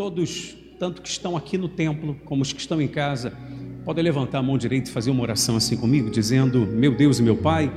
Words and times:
todos, 0.00 0.56
tanto 0.78 1.02
que 1.02 1.10
estão 1.10 1.36
aqui 1.36 1.58
no 1.58 1.68
templo 1.68 2.18
como 2.24 2.40
os 2.40 2.54
que 2.54 2.58
estão 2.58 2.80
em 2.80 2.88
casa, 2.88 3.36
podem 3.84 4.02
levantar 4.02 4.38
a 4.38 4.42
mão 4.42 4.56
direita 4.56 4.88
e 4.88 4.92
fazer 4.94 5.10
uma 5.10 5.20
oração 5.20 5.56
assim 5.56 5.76
comigo, 5.76 6.08
dizendo: 6.08 6.60
Meu 6.66 6.96
Deus 6.96 7.18
e 7.18 7.22
meu 7.22 7.36
Pai. 7.36 7.70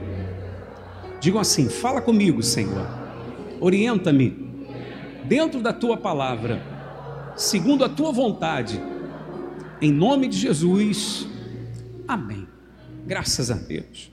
Digam 1.19 1.37
assim: 1.41 1.67
Fala 1.67 1.99
comigo, 1.99 2.41
Senhor. 2.41 2.87
Orienta-me 3.59 4.33
dentro 5.25 5.59
da 5.59 5.73
tua 5.73 5.97
palavra, 5.97 6.63
segundo 7.35 7.83
a 7.83 7.89
tua 7.89 8.13
vontade. 8.13 8.81
Em 9.81 9.91
nome 9.91 10.29
de 10.29 10.37
Jesus. 10.37 11.27
Amém. 12.07 12.47
Graças 13.05 13.51
a 13.51 13.55
Deus. 13.55 14.09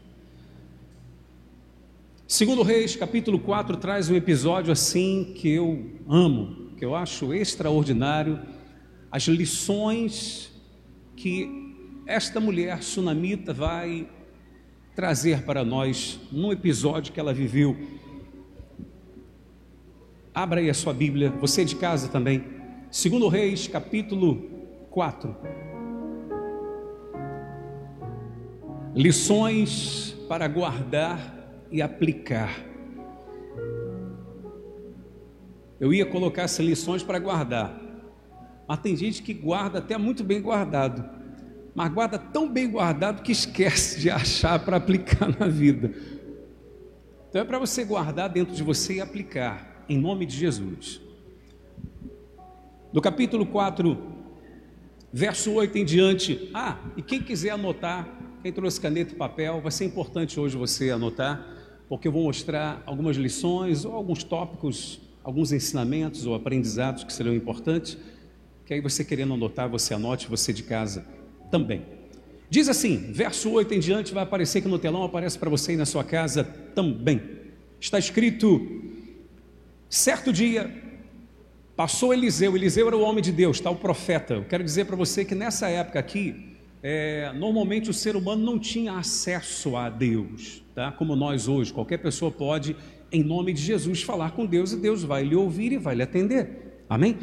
Segundo 2.27 2.65
Reis, 2.65 2.97
capítulo 2.97 3.39
4, 3.39 3.77
traz 3.77 4.11
um 4.11 4.17
episódio 4.17 4.73
assim 4.73 5.33
que 5.37 5.49
eu 5.49 5.93
amo, 6.09 6.60
que 6.81 6.85
eu 6.87 6.95
acho 6.95 7.35
extraordinário, 7.35 8.41
as 9.13 9.25
lições 9.25 10.51
que 11.15 11.77
esta 12.07 12.41
mulher 12.41 12.83
sunamita 12.83 13.53
vai 13.53 14.09
trazer 14.97 15.43
para 15.43 15.63
nós 15.63 16.19
num 16.33 16.51
episódio 16.51 17.13
que 17.13 17.21
ela 17.21 17.35
viveu. 17.35 17.77
Abra 20.35 20.61
aí 20.61 20.71
a 20.71 20.75
sua 20.75 20.95
Bíblia, 20.95 21.29
você 21.29 21.67
de 21.67 21.77
casa 21.77 22.09
também. 22.09 22.47
Segundo 22.91 23.29
Reis, 23.29 23.69
capítulo 23.69 24.37
4. 24.89 25.37
Lições 28.95 30.17
para 30.27 30.49
guardar 30.49 31.67
e 31.71 31.83
aplicar. 31.83 32.70
Eu 35.81 35.93
ia 35.95 36.05
colocar 36.05 36.43
essas 36.43 36.65
lições 36.65 37.03
para 37.03 37.19
guardar, 37.19 37.81
mas 38.69 38.79
tem 38.81 38.95
gente 38.95 39.23
que 39.23 39.33
guarda 39.33 39.79
até 39.79 39.97
muito 39.97 40.23
bem 40.23 40.41
guardado, 40.41 41.09
mas 41.75 41.91
guarda 41.93 42.19
tão 42.19 42.49
bem 42.49 42.71
guardado 42.71 43.23
que 43.23 43.33
esquece 43.33 43.99
de 43.99 44.11
achar 44.11 44.59
para 44.65 44.77
aplicar 44.77 45.35
na 45.39 45.47
vida. 45.47 45.93
Então 47.29 47.41
é 47.41 47.45
para 47.45 47.59
você 47.59 47.85
guardar 47.85 48.29
dentro 48.29 48.55
de 48.55 48.63
você 48.63 48.95
e 48.95 49.01
aplicar, 49.01 49.85
em 49.89 49.99
nome 49.99 50.27
de 50.27 50.37
Jesus. 50.37 51.01
Do 52.93 53.01
capítulo 53.01 53.47
4, 53.47 53.97
verso 55.13 55.53
8 55.53 55.79
em 55.79 55.85
diante. 55.85 56.51
Ah, 56.53 56.79
e 56.97 57.03
quem 57.03 57.23
quiser 57.23 57.51
anotar, 57.51 58.09
quem 58.43 58.53
trouxe 58.53 58.81
caneta 58.81 59.15
e 59.15 59.17
papel, 59.17 59.61
vai 59.61 59.73
ser 59.73 59.85
importante 59.87 60.39
hoje 60.39 60.57
você 60.57 60.91
anotar 60.91 61.59
porque 61.91 62.07
eu 62.07 62.13
vou 62.13 62.23
mostrar 62.23 62.85
algumas 62.87 63.17
lições 63.17 63.85
ou 63.85 63.97
alguns 63.97 64.23
tópicos, 64.23 65.01
alguns 65.23 65.53
ensinamentos 65.53 66.27
ou 66.27 66.35
aprendizados 66.35 67.05
que 67.05 67.13
serão 67.13 67.35
importantes, 67.35 67.97
que 68.65 68.75
aí 68.75 68.81
você 68.81 69.05
querendo 69.05 69.35
anotar, 69.35 69.69
você 69.69 69.95
anote, 69.95 70.29
você 70.29 70.53
de 70.53 70.63
casa 70.63 71.05
também. 71.51 71.83
Diz 72.49 72.69
assim, 72.69 73.13
verso 73.13 73.51
8 73.51 73.75
em 73.75 73.79
diante, 73.79 74.13
vai 74.13 74.23
aparecer 74.23 74.59
aqui 74.59 74.69
no 74.69 74.79
telão, 74.79 75.05
aparece 75.05 75.39
para 75.39 75.51
você 75.51 75.73
aí 75.73 75.77
na 75.77 75.87
sua 75.87 76.03
casa 76.03 76.45
também. 76.75 77.21
Está 77.81 77.99
escrito: 77.99 78.83
certo 79.89 80.33
dia 80.33 80.71
passou 81.77 82.13
Eliseu, 82.13 82.55
Eliseu 82.57 82.87
era 82.89 82.97
o 82.97 83.01
homem 83.01 83.23
de 83.23 83.33
Deus, 83.33 83.57
está 83.57 83.71
o 83.71 83.77
profeta. 83.77 84.35
Eu 84.35 84.45
quero 84.45 84.63
dizer 84.63 84.85
para 84.85 84.97
você 84.97 85.25
que 85.25 85.35
nessa 85.35 85.69
época 85.69 85.99
aqui, 85.99 86.57
é, 86.83 87.33
normalmente 87.35 87.89
o 87.89 87.95
ser 87.95 88.17
humano 88.17 88.45
não 88.45 88.59
tinha 88.59 88.95
acesso 88.95 89.77
a 89.77 89.89
Deus 89.89 90.63
tá? 90.81 90.91
Como 90.93 91.15
nós 91.15 91.47
hoje, 91.47 91.73
qualquer 91.75 91.99
pessoa 91.99 92.31
pode, 92.31 92.75
em 93.13 93.23
nome 93.23 93.53
de 93.53 93.61
Jesus, 93.61 94.03
falar 94.03 94.33
com 94.33 94.47
Deus 94.47 94.73
e 94.73 94.77
Deus 94.77 95.03
vai 95.03 95.25
lhe 95.25 95.35
ouvir 95.35 95.73
e 95.73 95.79
vai 95.79 95.95
lhe 95.95 96.03
atender. 96.03 96.85
Amém? 96.89 97.19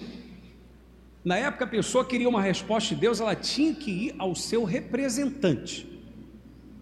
Na 1.23 1.37
época 1.37 1.65
a 1.65 1.67
pessoa 1.67 2.05
queria 2.05 2.27
uma 2.27 2.41
resposta 2.41 2.93
de 2.93 3.01
Deus, 3.01 3.19
ela 3.19 3.35
tinha 3.35 3.73
que 3.73 3.91
ir 3.91 4.15
ao 4.17 4.33
seu 4.35 4.63
representante, 4.63 5.87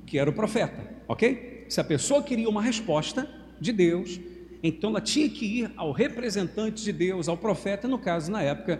que 0.05 0.19
era 0.19 0.29
o 0.29 0.33
profeta, 0.33 0.87
ok? 1.07 1.65
Se 1.67 1.79
a 1.79 1.83
pessoa 1.83 2.21
queria 2.21 2.47
uma 2.47 2.61
resposta 2.61 3.27
de 3.59 3.71
Deus, 3.71 4.19
então 4.61 4.91
ela 4.91 5.01
tinha 5.01 5.29
que 5.29 5.45
ir 5.45 5.71
ao 5.75 5.91
representante 5.91 6.83
de 6.83 6.91
Deus, 6.91 7.27
ao 7.27 7.37
profeta, 7.37 7.87
no 7.87 7.97
caso, 7.97 8.31
na 8.31 8.41
época, 8.41 8.79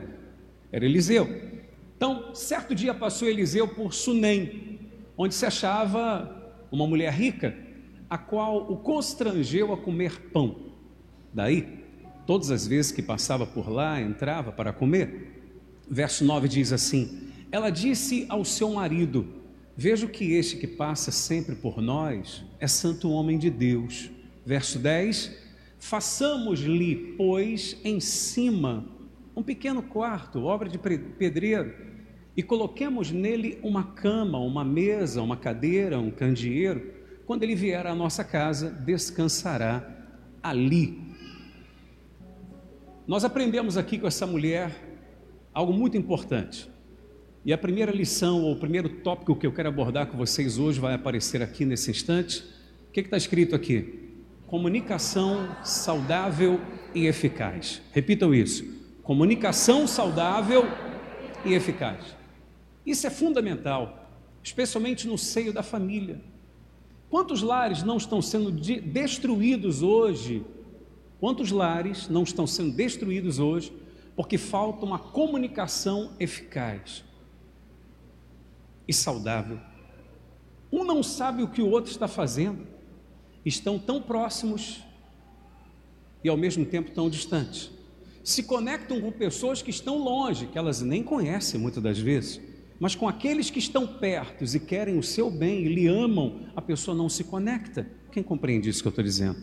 era 0.72 0.86
Eliseu. 0.86 1.28
Então, 1.98 2.36
certo 2.36 2.76
dia 2.76 2.94
passou 2.94 3.28
Eliseu 3.28 3.68
por 3.68 3.94
Sunem, 3.94 4.80
onde 5.18 5.34
se 5.34 5.46
achava 5.46 6.54
uma 6.72 6.86
mulher 6.86 7.14
rica 7.14 7.65
a 8.10 8.18
qual 8.18 8.72
o 8.72 8.78
constrangeu 8.78 9.74
a 9.74 9.78
comer 9.78 10.30
pão. 10.32 10.56
Daí, 11.34 11.84
todas 12.26 12.52
as 12.52 12.68
vezes 12.68 12.92
que 12.92 13.02
passava 13.02 13.46
por 13.46 13.70
lá, 13.70 14.02
entrava 14.02 14.52
para 14.52 14.72
comer. 14.72 15.44
Verso 15.90 16.24
9 16.24 16.48
diz 16.48 16.72
assim: 16.72 17.30
Ela 17.52 17.70
disse 17.70 18.26
ao 18.30 18.46
seu 18.46 18.72
marido: 18.72 19.28
Vejo 19.76 20.08
que 20.08 20.34
este 20.34 20.58
que 20.58 20.68
passa 20.68 21.12
sempre 21.12 21.56
por 21.56 21.82
nós 21.82 22.44
é 22.60 22.68
santo 22.68 23.10
homem 23.10 23.38
de 23.38 23.50
Deus. 23.50 24.10
Verso 24.46 24.80
10: 24.80 25.36
Façamos-lhe, 25.80 27.16
pois, 27.18 27.78
em 27.84 28.00
cima 28.00 28.86
um 29.36 29.44
pequeno 29.44 29.84
quarto, 29.84 30.44
obra 30.44 30.70
de 30.70 30.78
pedreiro, 30.80 31.74
e 32.38 32.42
coloquemos 32.42 33.12
nele 33.12 33.60
uma 33.62 33.84
cama, 33.84 34.40
uma 34.40 34.64
mesa, 34.64 35.22
uma 35.22 35.36
cadeira, 35.36 36.00
um 36.00 36.10
candeeiro 36.10 36.95
quando 37.26 37.44
ele 37.44 37.56
vier 37.56 37.88
à 37.88 37.96
nossa 37.96 38.24
casa, 38.24 38.70
descansará 38.70 39.84
ali. 40.44 41.02
Nós 43.08 43.24
aprendemos 43.24 43.78
aqui 43.78 43.98
com 43.98 44.08
essa 44.08 44.28
mulher 44.28 44.72
algo 45.54 45.74
muito 45.74 45.98
importante. 45.98 46.70
E 47.44 47.54
a 47.54 47.58
primeira 47.58 47.92
lição, 47.92 48.42
ou 48.42 48.54
o 48.54 48.60
primeiro 48.60 48.90
tópico 48.90 49.36
que 49.36 49.46
eu 49.46 49.54
quero 49.54 49.70
abordar 49.70 50.08
com 50.08 50.18
vocês 50.18 50.58
hoje, 50.58 50.80
vai 50.80 50.94
aparecer 50.94 51.42
aqui 51.42 51.66
nesse 51.66 51.92
instante. 51.92 52.44
O 52.90 52.92
que 52.92 53.02
está 53.02 53.18
escrito 53.18 53.56
aqui? 53.56 54.10
Comunicação 54.48 55.56
saudável 55.64 56.60
e 56.94 57.06
eficaz. 57.06 57.82
Repitam 57.92 58.34
isso: 58.34 58.66
comunicação 59.04 59.88
saudável 59.88 60.64
e 61.44 61.54
eficaz. 61.54 62.16
Isso 62.86 63.06
é 63.06 63.10
fundamental, 63.10 64.12
especialmente 64.44 65.08
no 65.08 65.18
seio 65.18 65.54
da 65.54 65.62
família. 65.64 66.22
Quantos 67.10 67.42
lares 67.42 67.84
não 67.84 67.98
estão 67.98 68.22
sendo 68.22 68.52
de, 68.52 68.80
destruídos 68.80 69.82
hoje? 69.82 70.46
Quantos 71.20 71.52
lares 71.52 72.10
não 72.10 72.24
estão 72.24 72.46
sendo 72.46 72.76
destruídos 72.76 73.40
hoje 73.40 73.72
porque 74.16 74.38
falta 74.38 74.86
uma 74.86 75.00
comunicação 75.00 76.12
eficaz 76.20 77.04
e 78.88 78.94
saudável? 78.94 79.60
Um 80.72 80.84
não 80.84 81.02
sabe 81.02 81.42
o 81.42 81.48
que 81.48 81.62
o 81.62 81.70
outro 81.70 81.92
está 81.92 82.08
fazendo, 82.08 82.68
estão 83.46 83.80
tão 83.80 84.02
próximos 84.02 84.84
e 86.24 86.30
ao 86.30 86.36
mesmo 86.36 86.66
tempo 86.66 86.92
tão 86.92 87.10
distantes. 87.10 87.72
Se 88.24 88.42
conectam 88.42 89.00
com 89.00 89.12
pessoas 89.12 89.62
que 89.62 89.70
estão 89.70 90.00
longe, 90.00 90.48
que 90.48 90.58
elas 90.58 90.82
nem 90.82 91.04
conhecem 91.04 91.60
muitas 91.60 91.82
das 91.82 92.00
vezes. 92.00 92.42
Mas 92.80 92.96
com 92.96 93.08
aqueles 93.08 93.50
que 93.50 93.60
estão 93.60 93.88
perto 93.88 94.44
e 94.44 94.60
querem 94.60 94.98
o 94.98 95.04
seu 95.04 95.32
bem 95.32 95.66
e 95.66 95.74
lhe 95.74 95.88
amam, 95.88 96.42
a 96.56 96.62
pessoa 96.62 96.96
não 96.96 97.08
se 97.08 97.24
conecta. 97.24 97.88
Quem 98.12 98.22
compreende 98.22 98.70
isso 98.70 98.82
que 98.82 98.88
eu 98.88 98.92
estou 98.92 99.04
dizendo? 99.04 99.38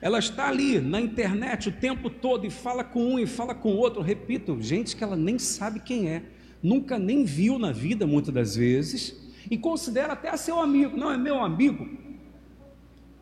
Ela 0.00 0.18
está 0.18 0.48
ali 0.48 0.80
na 0.80 1.00
internet 1.00 1.68
o 1.68 1.72
tempo 1.72 2.10
todo 2.10 2.46
e 2.46 2.50
fala 2.50 2.82
com 2.82 3.14
um 3.14 3.18
e 3.18 3.26
fala 3.26 3.54
com 3.54 3.76
outro. 3.76 4.02
Repito, 4.02 4.60
gente 4.60 4.96
que 4.96 5.04
ela 5.04 5.16
nem 5.16 5.38
sabe 5.38 5.80
quem 5.80 6.08
é, 6.08 6.24
nunca 6.62 6.98
nem 6.98 7.24
viu 7.24 7.58
na 7.58 7.70
vida 7.72 8.06
muitas 8.06 8.34
das 8.34 8.56
vezes 8.56 9.30
e 9.50 9.56
considera 9.56 10.14
até 10.14 10.36
seu 10.36 10.58
amigo. 10.58 10.96
Não 10.96 11.10
é 11.10 11.16
meu 11.16 11.40
amigo, 11.42 11.88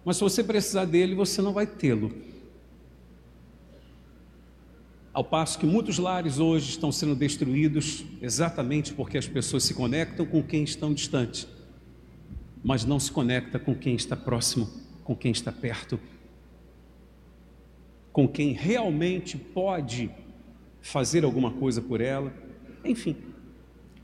mas 0.04 0.16
se 0.16 0.22
você 0.22 0.42
precisar 0.42 0.86
dele, 0.86 1.14
você 1.14 1.42
não 1.42 1.53
vai 1.53 1.66
tê-lo. 1.66 2.10
Ao 5.12 5.25
passo 5.25 5.59
que 5.59 5.66
muitos 5.66 5.98
lares 5.98 6.38
hoje 6.38 6.71
estão 6.71 6.92
sendo 6.92 7.16
destruídos 7.16 8.04
exatamente 8.22 8.92
porque 8.95 9.18
as 9.18 9.27
pessoas 9.27 9.65
se 9.65 9.74
conectam 9.74 10.24
com 10.24 10.41
quem 10.41 10.62
estão 10.62 10.95
distante, 10.95 11.48
mas 12.62 12.84
não 12.84 13.01
se 13.01 13.10
conecta 13.10 13.59
com 13.59 13.74
quem 13.74 13.97
está 13.97 14.16
próximo, 14.16 14.71
com 15.03 15.16
quem 15.16 15.33
está 15.33 15.51
perto, 15.51 15.98
com 18.12 18.28
quem 18.28 18.53
realmente 18.53 19.36
pode 19.36 20.10
fazer 20.80 21.24
alguma 21.24 21.51
coisa 21.51 21.83
por 21.83 22.01
ela. 22.01 22.33
Enfim, 22.84 23.16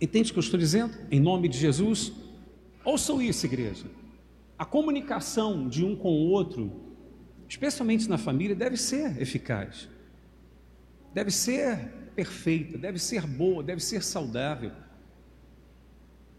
entende 0.01 0.31
o 0.31 0.33
que 0.33 0.41
eu 0.41 0.43
estou 0.43 0.59
dizendo? 0.59 0.93
Em 1.09 1.21
nome 1.21 1.49
de 1.49 1.57
Jesus, 1.57 2.13
ouçam 2.85 3.23
isso, 3.23 3.47
igreja. 3.47 3.87
A 4.59 4.65
comunicação 4.65 5.69
de 5.69 5.85
um 5.85 5.95
com 5.95 6.11
o 6.11 6.31
outro, 6.31 6.73
especialmente 7.49 8.09
na 8.09 8.19
família, 8.19 8.57
deve 8.57 8.77
ser 8.77 9.23
eficaz 9.23 9.89
deve 11.17 11.31
ser 11.31 11.79
perfeita, 12.15 12.77
deve 12.77 12.99
ser 12.99 13.27
boa, 13.27 13.63
deve 13.63 13.83
ser 13.83 14.03
saudável. 14.03 14.71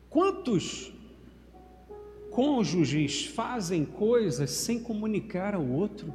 Quantos 0.08 0.94
cônjuges 2.30 3.26
fazem 3.26 3.84
coisas 3.84 4.52
sem 4.52 4.80
comunicar 4.80 5.56
ao 5.56 5.68
outro? 5.68 6.14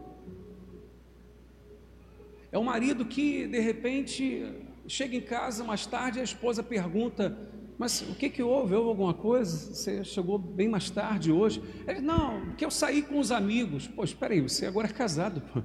É 2.52 2.56
o 2.56 2.62
marido 2.62 3.04
que, 3.04 3.48
de 3.48 3.58
repente, 3.58 4.46
chega 4.86 5.16
em 5.16 5.20
casa 5.20 5.64
mais 5.64 5.84
tarde 5.84 6.18
e 6.18 6.20
a 6.20 6.24
esposa 6.24 6.62
pergunta: 6.62 7.36
Mas 7.76 8.00
o 8.02 8.14
que, 8.14 8.30
que 8.30 8.44
houve? 8.44 8.76
Houve 8.76 8.90
alguma 8.90 9.14
coisa? 9.14 9.74
Você 9.74 10.04
chegou 10.04 10.38
bem 10.38 10.68
mais 10.68 10.88
tarde 10.88 11.32
hoje? 11.32 11.60
Ele, 11.84 12.00
não, 12.00 12.54
que 12.54 12.64
eu 12.64 12.70
saí 12.70 13.02
com 13.02 13.18
os 13.18 13.32
amigos. 13.32 13.88
Pô, 13.88 14.04
espera 14.04 14.34
aí, 14.34 14.40
você 14.40 14.66
agora 14.66 14.86
é 14.86 14.92
casado, 14.92 15.40
pô. 15.52 15.64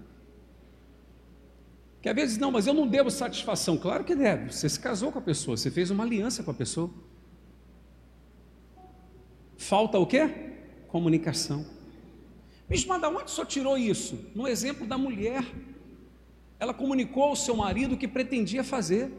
Que 2.02 2.10
às 2.10 2.16
vezes, 2.16 2.38
não, 2.38 2.52
mas 2.52 2.68
eu 2.68 2.74
não 2.74 2.88
devo 2.88 3.10
satisfação. 3.10 3.78
Claro 3.78 4.04
que 4.04 4.16
deve. 4.16 4.52
Você 4.52 4.70
se 4.70 4.80
casou 4.80 5.12
com 5.12 5.20
a 5.20 5.22
pessoa, 5.22 5.58
você 5.58 5.72
fez 5.72 5.90
uma 5.90 6.04
aliança 6.04 6.44
com 6.44 6.52
a 6.52 6.54
pessoa. 6.54 6.90
Falta 9.58 9.98
o 9.98 10.06
quê? 10.06 10.30
Comunicação. 10.88 11.66
Bicho, 12.70 12.88
mas 12.88 13.02
da 13.02 13.10
onde 13.10 13.32
só 13.32 13.44
tirou 13.44 13.78
isso? 13.78 14.32
No 14.36 14.48
exemplo 14.48 14.86
da 14.86 14.98
mulher. 14.98 15.44
Ela 16.60 16.74
comunicou 16.74 17.24
ao 17.24 17.36
seu 17.36 17.56
marido 17.56 17.96
o 17.96 17.98
que 17.98 18.08
pretendia 18.08 18.64
fazer. 18.64 19.12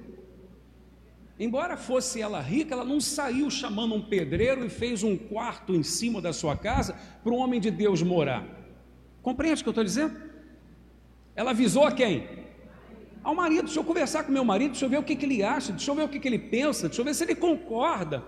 Embora 1.38 1.76
fosse 1.76 2.20
ela 2.20 2.40
rica, 2.40 2.74
ela 2.74 2.84
não 2.84 3.00
saiu 3.00 3.48
chamando 3.48 3.94
um 3.94 4.02
pedreiro 4.02 4.64
e 4.64 4.68
fez 4.68 5.04
um 5.04 5.16
quarto 5.16 5.72
em 5.72 5.84
cima 5.84 6.20
da 6.20 6.32
sua 6.32 6.56
casa 6.56 6.96
para 7.22 7.32
um 7.32 7.36
homem 7.36 7.60
de 7.60 7.70
Deus 7.70 8.02
morar. 8.02 8.44
Compreende 9.22 9.60
o 9.60 9.64
que 9.64 9.68
eu 9.68 9.72
estou 9.72 9.84
dizendo? 9.84 10.20
Ela 11.36 11.52
avisou 11.52 11.84
a 11.84 11.92
quem? 11.92 12.37
Ao 13.22 13.34
marido. 13.34 13.64
Deixa 13.64 13.80
eu 13.80 13.84
conversar 13.84 14.24
com 14.24 14.32
meu 14.32 14.44
marido, 14.44 14.72
deixa 14.72 14.84
eu 14.86 14.90
ver 14.90 14.98
o 14.98 15.02
que, 15.02 15.16
que 15.16 15.26
ele 15.26 15.42
acha, 15.42 15.72
deixa 15.72 15.90
eu 15.90 15.94
ver 15.94 16.02
o 16.04 16.08
que, 16.08 16.18
que 16.18 16.28
ele 16.28 16.38
pensa, 16.38 16.88
deixa 16.88 17.00
eu 17.00 17.04
ver 17.04 17.14
se 17.14 17.24
ele 17.24 17.34
concorda. 17.34 18.24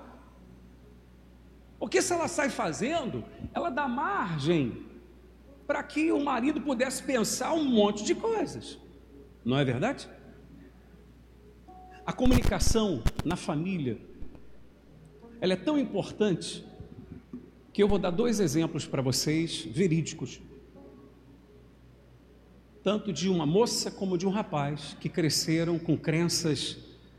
Porque 1.78 2.02
se 2.02 2.12
ela 2.12 2.28
sai 2.28 2.50
fazendo, 2.50 3.24
ela 3.54 3.70
dá 3.70 3.88
margem 3.88 4.86
para 5.66 5.82
que 5.82 6.12
o 6.12 6.20
marido 6.20 6.60
pudesse 6.60 7.02
pensar 7.02 7.52
um 7.54 7.64
monte 7.64 8.04
de 8.04 8.14
coisas. 8.14 8.78
Não 9.44 9.56
é 9.56 9.64
verdade? 9.64 10.08
A 12.04 12.12
comunicação 12.12 13.02
na 13.24 13.36
família, 13.36 13.98
ela 15.40 15.52
é 15.52 15.56
tão 15.56 15.78
importante 15.78 16.66
que 17.72 17.82
eu 17.82 17.88
vou 17.88 17.98
dar 17.98 18.10
dois 18.10 18.40
exemplos 18.40 18.86
para 18.86 19.00
vocês 19.00 19.64
verídicos. 19.64 20.40
Tanto 22.82 23.12
de 23.12 23.28
uma 23.28 23.44
moça 23.44 23.90
como 23.90 24.16
de 24.16 24.26
um 24.26 24.30
rapaz 24.30 24.96
que 24.98 25.08
cresceram 25.08 25.78
com 25.78 25.98
crenças 25.98 26.78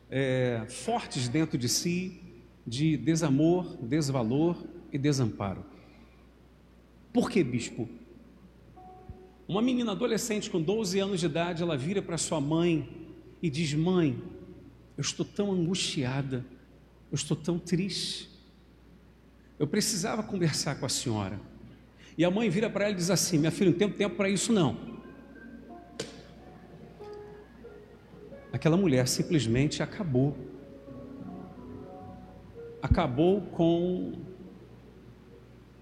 é, 0.09 0.65
fortes 0.67 1.29
dentro 1.29 1.57
de 1.57 1.69
si, 1.69 2.19
de 2.65 2.97
desamor, 2.97 3.77
desvalor 3.81 4.57
e 4.91 4.97
desamparo. 4.97 5.63
Por 7.13 7.29
que, 7.29 7.43
bispo? 7.43 7.87
Uma 9.47 9.61
menina 9.61 9.91
adolescente 9.91 10.49
com 10.49 10.61
12 10.61 10.97
anos 10.99 11.19
de 11.19 11.25
idade, 11.25 11.61
ela 11.61 11.77
vira 11.77 12.01
para 12.01 12.17
sua 12.17 12.39
mãe 12.39 12.89
e 13.41 13.49
diz: 13.49 13.73
Mãe, 13.73 14.17
eu 14.97 15.01
estou 15.01 15.25
tão 15.25 15.51
angustiada, 15.51 16.45
eu 17.11 17.15
estou 17.15 17.35
tão 17.35 17.59
triste. 17.59 18.29
Eu 19.59 19.67
precisava 19.67 20.23
conversar 20.23 20.79
com 20.79 20.85
a 20.85 20.89
senhora. 20.89 21.39
E 22.17 22.25
a 22.25 22.31
mãe 22.31 22.49
vira 22.49 22.69
para 22.69 22.85
ela 22.85 22.93
e 22.93 22.97
diz 22.97 23.09
assim: 23.09 23.37
Minha 23.37 23.51
filha, 23.51 23.71
não 23.71 23.77
tenho 23.77 23.93
tempo 23.93 24.15
para 24.15 24.29
isso 24.29 24.51
não. 24.51 25.00
Aquela 28.51 28.75
mulher 28.75 29.07
simplesmente 29.07 29.81
acabou. 29.81 30.36
Acabou 32.81 33.42
com 33.42 34.13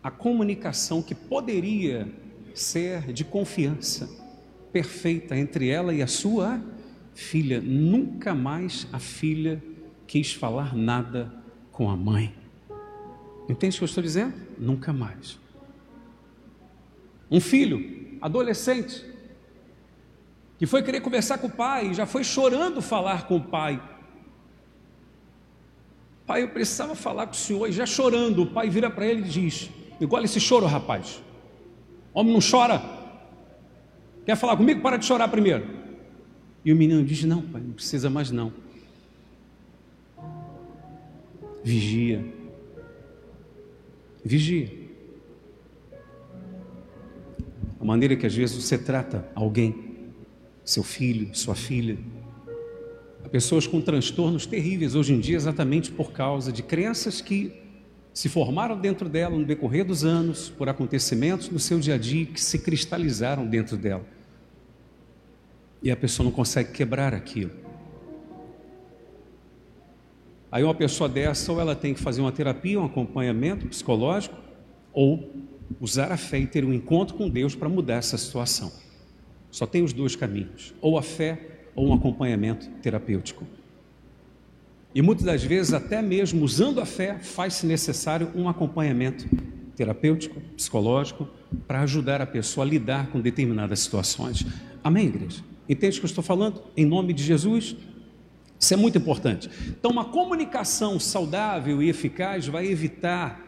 a 0.03 0.11
comunicação 0.11 1.01
que 1.01 1.15
poderia 1.15 2.07
ser 2.53 3.11
de 3.11 3.23
confiança 3.23 4.09
perfeita 4.71 5.35
entre 5.35 5.69
ela 5.69 5.93
e 5.93 6.01
a 6.01 6.07
sua 6.07 6.61
filha. 7.13 7.59
Nunca 7.61 8.35
mais 8.35 8.87
a 8.93 8.99
filha 8.99 9.63
quis 10.05 10.33
falar 10.33 10.75
nada 10.75 11.33
com 11.71 11.89
a 11.89 11.95
mãe. 11.95 12.35
Entende 13.49 13.75
o 13.75 13.79
que 13.79 13.83
eu 13.83 13.87
estou 13.87 14.03
dizendo? 14.03 14.33
Nunca 14.57 14.93
mais. 14.93 15.39
Um 17.31 17.39
filho, 17.39 18.17
adolescente, 18.21 19.05
que 20.59 20.65
foi 20.65 20.83
querer 20.83 20.99
conversar 20.99 21.37
com 21.37 21.47
o 21.47 21.49
pai, 21.49 21.93
já 21.93 22.05
foi 22.05 22.21
chorando 22.21 22.81
falar 22.81 23.25
com 23.27 23.37
o 23.37 23.41
pai. 23.41 23.81
Pai, 26.27 26.43
eu 26.43 26.49
precisava 26.49 26.93
falar 26.95 27.27
com 27.27 27.31
o 27.31 27.35
senhor, 27.35 27.69
e 27.69 27.71
já 27.71 27.85
chorando, 27.85 28.43
o 28.43 28.45
pai 28.45 28.69
vira 28.69 28.91
para 28.91 29.05
ele 29.05 29.21
e 29.21 29.29
diz: 29.29 29.71
Igual 30.01 30.21
esse 30.21 30.37
choro, 30.37 30.65
rapaz. 30.65 31.23
Homem 32.13 32.33
não 32.33 32.41
chora. 32.41 32.81
Quer 34.25 34.35
falar 34.35 34.57
comigo? 34.57 34.81
Para 34.81 34.97
de 34.97 35.05
chorar 35.05 35.29
primeiro. 35.29 35.65
E 36.63 36.73
o 36.73 36.75
menino 36.75 37.05
diz: 37.05 37.23
Não, 37.23 37.41
pai, 37.41 37.61
não 37.61 37.71
precisa 37.71 38.09
mais 38.09 38.29
não. 38.29 38.51
Vigia. 41.63 42.25
Vigia. 44.25 44.77
A 47.79 47.85
maneira 47.85 48.17
que 48.17 48.25
às 48.25 48.35
vezes 48.35 48.61
você 48.61 48.77
trata 48.77 49.25
alguém, 49.33 49.88
seu 50.69 50.83
filho, 50.83 51.29
sua 51.33 51.55
filha. 51.55 51.97
Há 53.25 53.29
pessoas 53.29 53.65
com 53.65 53.81
transtornos 53.81 54.45
terríveis 54.45 54.93
hoje 54.93 55.13
em 55.13 55.19
dia, 55.19 55.35
exatamente 55.35 55.91
por 55.91 56.11
causa 56.11 56.51
de 56.51 56.61
crenças 56.61 57.21
que 57.21 57.51
se 58.13 58.29
formaram 58.29 58.79
dentro 58.79 59.09
dela 59.09 59.35
no 59.35 59.43
decorrer 59.43 59.83
dos 59.83 60.05
anos, 60.05 60.49
por 60.49 60.69
acontecimentos 60.69 61.49
no 61.49 61.57
seu 61.57 61.79
dia 61.79 61.95
a 61.95 61.97
dia 61.97 62.27
que 62.27 62.39
se 62.39 62.59
cristalizaram 62.59 63.47
dentro 63.47 63.75
dela. 63.77 64.05
E 65.81 65.89
a 65.89 65.95
pessoa 65.95 66.25
não 66.25 66.31
consegue 66.31 66.71
quebrar 66.71 67.15
aquilo. 67.15 67.51
Aí 70.51 70.63
uma 70.63 70.75
pessoa 70.75 71.09
dessa, 71.09 71.51
ou 71.51 71.59
ela 71.59 71.75
tem 71.75 71.95
que 71.95 71.99
fazer 71.99 72.21
uma 72.21 72.31
terapia, 72.31 72.79
um 72.79 72.85
acompanhamento 72.85 73.65
psicológico, 73.65 74.37
ou 74.93 75.33
usar 75.79 76.11
a 76.11 76.17
fé 76.17 76.39
e 76.39 76.45
ter 76.45 76.63
um 76.63 76.73
encontro 76.73 77.15
com 77.15 77.27
Deus 77.27 77.55
para 77.55 77.69
mudar 77.69 77.95
essa 77.95 78.17
situação. 78.19 78.71
Só 79.51 79.65
tem 79.65 79.83
os 79.83 79.93
dois 79.93 80.15
caminhos: 80.15 80.73
ou 80.81 80.97
a 80.97 81.01
fé 81.01 81.39
ou 81.75 81.89
um 81.89 81.93
acompanhamento 81.93 82.69
terapêutico. 82.81 83.45
E 84.93 85.01
muitas 85.01 85.25
das 85.25 85.43
vezes, 85.43 85.73
até 85.73 86.01
mesmo 86.01 86.43
usando 86.43 86.81
a 86.81 86.85
fé, 86.85 87.19
faz-se 87.19 87.65
necessário 87.65 88.31
um 88.35 88.49
acompanhamento 88.49 89.25
terapêutico, 89.75 90.41
psicológico, 90.57 91.27
para 91.67 91.81
ajudar 91.81 92.21
a 92.21 92.25
pessoa 92.25 92.65
a 92.65 92.69
lidar 92.69 93.07
com 93.11 93.21
determinadas 93.21 93.79
situações. 93.79 94.45
Amém, 94.83 95.07
igreja? 95.07 95.43
Entende 95.69 95.97
o 95.97 96.01
que 96.01 96.05
eu 96.05 96.09
estou 96.09 96.23
falando? 96.23 96.61
Em 96.75 96.85
nome 96.85 97.13
de 97.13 97.23
Jesus? 97.23 97.75
Isso 98.59 98.73
é 98.73 98.77
muito 98.77 98.97
importante. 98.97 99.49
Então, 99.67 99.91
uma 99.91 100.05
comunicação 100.05 100.99
saudável 100.99 101.81
e 101.81 101.87
eficaz 101.87 102.47
vai 102.47 102.67
evitar 102.67 103.45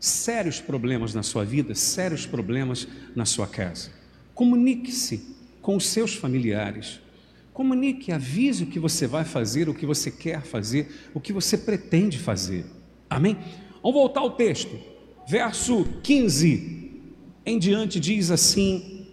sérios 0.00 0.60
problemas 0.60 1.14
na 1.14 1.22
sua 1.22 1.44
vida, 1.44 1.74
sérios 1.74 2.26
problemas 2.26 2.88
na 3.14 3.24
sua 3.24 3.46
casa. 3.46 3.90
Comunique-se 4.34 5.36
com 5.68 5.76
os 5.76 5.84
seus 5.84 6.14
familiares, 6.14 6.98
Comunique, 7.52 8.10
avise 8.10 8.64
o 8.64 8.68
que 8.68 8.78
você 8.78 9.06
vai 9.06 9.22
fazer, 9.22 9.68
o 9.68 9.74
que 9.74 9.84
você 9.84 10.10
quer 10.10 10.40
fazer, 10.40 11.10
o 11.12 11.20
que 11.20 11.30
você 11.30 11.58
pretende 11.58 12.18
fazer. 12.18 12.64
Amém? 13.10 13.36
Vamos 13.82 14.00
voltar 14.00 14.20
ao 14.20 14.30
texto. 14.30 14.78
Verso 15.28 15.84
15 16.02 17.02
em 17.44 17.58
diante 17.58 18.00
diz 18.00 18.30
assim: 18.30 19.08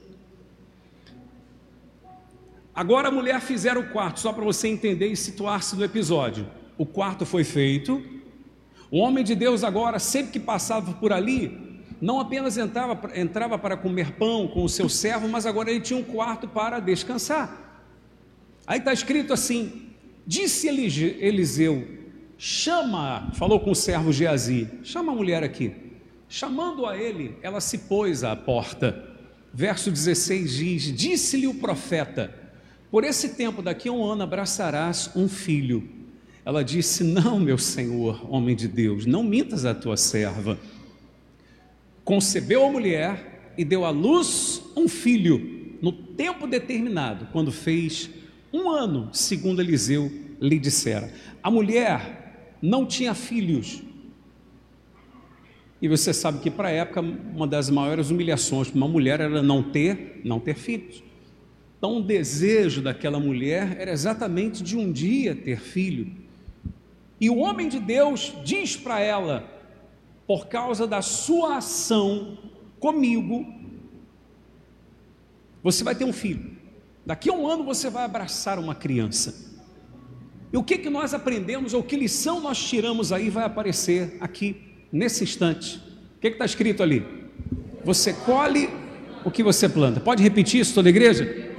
Agora 2.74 3.10
a 3.10 3.12
mulher 3.12 3.42
fizeram 3.42 3.82
o 3.82 3.90
quarto, 3.90 4.22
só 4.22 4.32
para 4.32 4.46
você 4.46 4.70
entender 4.70 5.08
e 5.08 5.18
situar-se 5.18 5.76
no 5.76 5.84
episódio. 5.84 6.48
O 6.78 6.86
quarto 6.86 7.26
foi 7.26 7.44
feito. 7.44 8.02
O 8.90 9.00
homem 9.00 9.26
de 9.26 9.36
Deus 9.36 9.62
agora, 9.62 10.00
sempre 10.00 10.32
que 10.32 10.40
passava 10.40 10.94
por 10.94 11.12
ali, 11.12 11.65
não 12.02 12.20
apenas 12.20 12.58
entrava, 12.58 13.00
entrava 13.16 13.58
para 13.58 13.78
comer 13.78 14.14
pão 14.14 14.48
com 14.48 14.64
o 14.64 14.70
seu 14.70 14.90
servo, 14.90 15.28
mas 15.28 15.46
agora 15.46 15.72
ele 15.72 15.82
tinha 15.82 16.00
um 16.00 16.04
quarto 16.04 16.48
para 16.48 16.80
descansar. 16.80 17.84
Aí 18.68 18.80
está 18.80 18.92
escrito 18.92 19.34
assim: 19.34 19.90
disse 20.26 20.68
Eliseu, 20.68 21.88
chama, 22.38 23.32
falou 23.34 23.60
com 23.60 23.72
o 23.72 23.76
servo 23.76 24.12
Geazi, 24.12 24.70
chama 24.84 25.12
a 25.12 25.16
mulher 25.16 25.44
aqui. 25.44 25.74
Chamando 26.28 26.86
a 26.86 26.98
ele, 26.98 27.38
ela 27.42 27.62
se 27.62 27.78
pôs 27.80 28.24
à 28.24 28.36
porta. 28.36 29.16
Verso 29.54 29.90
16 29.90 30.54
diz: 30.54 30.84
Disse-lhe 30.96 31.48
o 31.48 31.54
profeta: 31.54 32.34
Por 32.92 33.04
esse 33.04 33.30
tempo, 33.30 33.62
daqui 33.62 33.88
a 33.88 33.92
um 33.92 34.04
ano, 34.04 34.24
abraçarás 34.24 35.10
um 35.16 35.30
filho. 35.30 35.88
Ela 36.44 36.64
disse: 36.64 37.04
Não, 37.04 37.40
meu 37.40 37.58
senhor, 37.58 38.26
homem 38.30 38.56
de 38.56 38.68
Deus, 38.68 39.06
não 39.06 39.24
mintas 39.24 39.66
a 39.66 39.74
tua 39.74 39.96
serva. 39.96 40.58
Concebeu 42.06 42.64
a 42.64 42.72
mulher 42.72 43.54
e 43.58 43.66
deu 43.66 43.84
à 43.84 43.90
luz 43.90 44.62
um 44.78 44.88
filho, 44.88 45.76
no 45.82 45.92
tempo 45.92 46.48
determinado, 46.48 47.28
quando 47.34 47.52
fez 47.52 48.10
um 48.54 48.70
ano, 48.70 49.10
segundo 49.12 49.60
Eliseu 49.60 50.12
lhe 50.40 50.60
dissera. 50.60 51.12
A 51.42 51.50
mulher 51.50 52.56
não 52.62 52.86
tinha 52.86 53.14
filhos. 53.14 53.82
E 55.82 55.88
você 55.88 56.14
sabe 56.14 56.40
que 56.40 56.50
para 56.50 56.70
a 56.70 56.72
época 56.72 57.02
uma 57.02 57.48
das 57.48 57.70
maiores 57.70 58.10
humilhações 58.12 58.70
para 58.70 58.78
uma 58.78 58.88
mulher 58.88 59.20
era 59.20 59.42
não 59.42 59.62
ter, 59.62 60.22
não 60.24 60.40
ter 60.40 60.56
filhos. 60.56 61.04
Então, 61.78 61.98
o 61.98 62.02
desejo 62.02 62.82
daquela 62.82 63.20
mulher 63.20 63.78
era 63.80 63.92
exatamente 63.92 64.64
de 64.64 64.78
um 64.78 64.92
dia 64.92 65.36
ter 65.36 65.60
filho. 65.60 66.12
E 67.20 67.30
o 67.30 67.38
homem 67.38 67.68
de 67.68 67.80
Deus 67.80 68.34
diz 68.44 68.76
para 68.76 69.00
ela: 69.00 69.55
por 70.28 70.48
causa 70.48 70.88
da 70.88 71.02
sua 71.02 71.58
ação 71.58 72.38
comigo, 72.80 73.46
você 75.64 75.84
vai 75.84 75.96
ter 75.96 76.06
um 76.06 76.14
filho. 76.14 76.56
Daqui 77.06 77.30
a 77.30 77.34
um 77.34 77.48
ano 77.48 77.64
você 77.64 77.90
vai 77.90 78.04
abraçar 78.04 78.58
uma 78.58 78.74
criança. 78.74 79.54
E 80.52 80.58
o 80.58 80.64
que, 80.64 80.78
que 80.78 80.90
nós 80.90 81.14
aprendemos, 81.14 81.74
ou 81.74 81.84
que 81.84 81.96
lição 81.96 82.40
nós 82.40 82.58
tiramos 82.58 83.12
aí, 83.12 83.30
vai 83.30 83.44
aparecer 83.44 84.18
aqui, 84.20 84.62
nesse 84.92 85.24
instante. 85.24 85.78
O 86.16 86.20
que 86.20 86.28
está 86.28 86.46
escrito 86.46 86.82
ali? 86.82 87.06
Você 87.84 88.14
colhe 88.14 88.70
o 89.24 89.30
que 89.30 89.44
você 89.44 89.68
planta. 89.68 90.00
Pode 90.00 90.24
repetir 90.24 90.62
isso, 90.62 90.74
toda 90.74 90.88
a 90.88 90.92
igreja? 90.92 91.54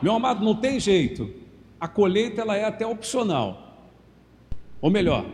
Meu 0.00 0.14
amado, 0.14 0.44
não 0.44 0.54
tem 0.54 0.78
jeito. 0.78 1.30
A 1.80 1.88
colheita 1.88 2.40
ela 2.40 2.56
é 2.56 2.64
até 2.64 2.86
opcional. 2.86 3.90
Ou 4.80 4.90
melhor, 4.90 5.26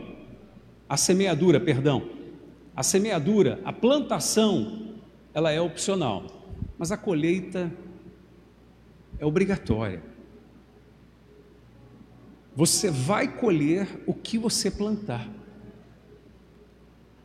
a 0.88 0.96
semeadura, 0.96 1.60
perdão. 1.60 2.08
A 2.74 2.82
semeadura, 2.82 3.60
a 3.64 3.72
plantação, 3.72 4.94
ela 5.34 5.50
é 5.50 5.60
opcional, 5.60 6.24
mas 6.78 6.90
a 6.90 6.96
colheita 6.96 7.70
é 9.18 9.26
obrigatória. 9.26 10.02
Você 12.54 12.90
vai 12.90 13.28
colher 13.28 14.02
o 14.06 14.14
que 14.14 14.38
você 14.38 14.70
plantar. 14.70 15.28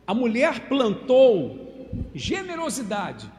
A 0.06 0.12
mulher 0.12 0.68
plantou 0.68 1.88
generosidade. 2.14 3.30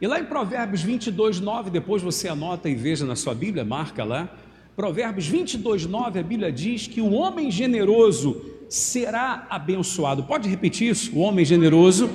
E 0.00 0.06
lá 0.06 0.18
em 0.20 0.24
Provérbios 0.24 0.80
22, 0.82 1.40
9, 1.40 1.70
depois 1.70 2.02
você 2.02 2.28
anota 2.28 2.68
e 2.68 2.74
veja 2.74 3.04
na 3.04 3.16
sua 3.16 3.34
Bíblia, 3.34 3.64
marca 3.64 4.04
lá. 4.04 4.32
Provérbios 4.76 5.26
22, 5.26 5.86
9, 5.86 6.20
a 6.20 6.22
Bíblia 6.22 6.52
diz 6.52 6.86
que 6.86 7.00
o 7.00 7.12
homem 7.12 7.50
generoso 7.50 8.57
será 8.68 9.46
abençoado. 9.48 10.24
Pode 10.24 10.48
repetir 10.48 10.90
isso? 10.90 11.16
O 11.16 11.20
homem 11.20 11.44
generoso 11.44 12.10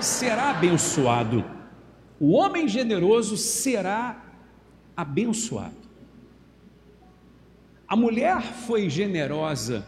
será 0.00 0.50
abençoado. 0.50 1.44
O 2.18 2.32
homem 2.32 2.68
generoso 2.68 3.36
será 3.36 4.22
abençoado. 4.96 5.80
A 7.88 7.96
mulher 7.96 8.40
foi 8.42 8.88
generosa, 8.88 9.86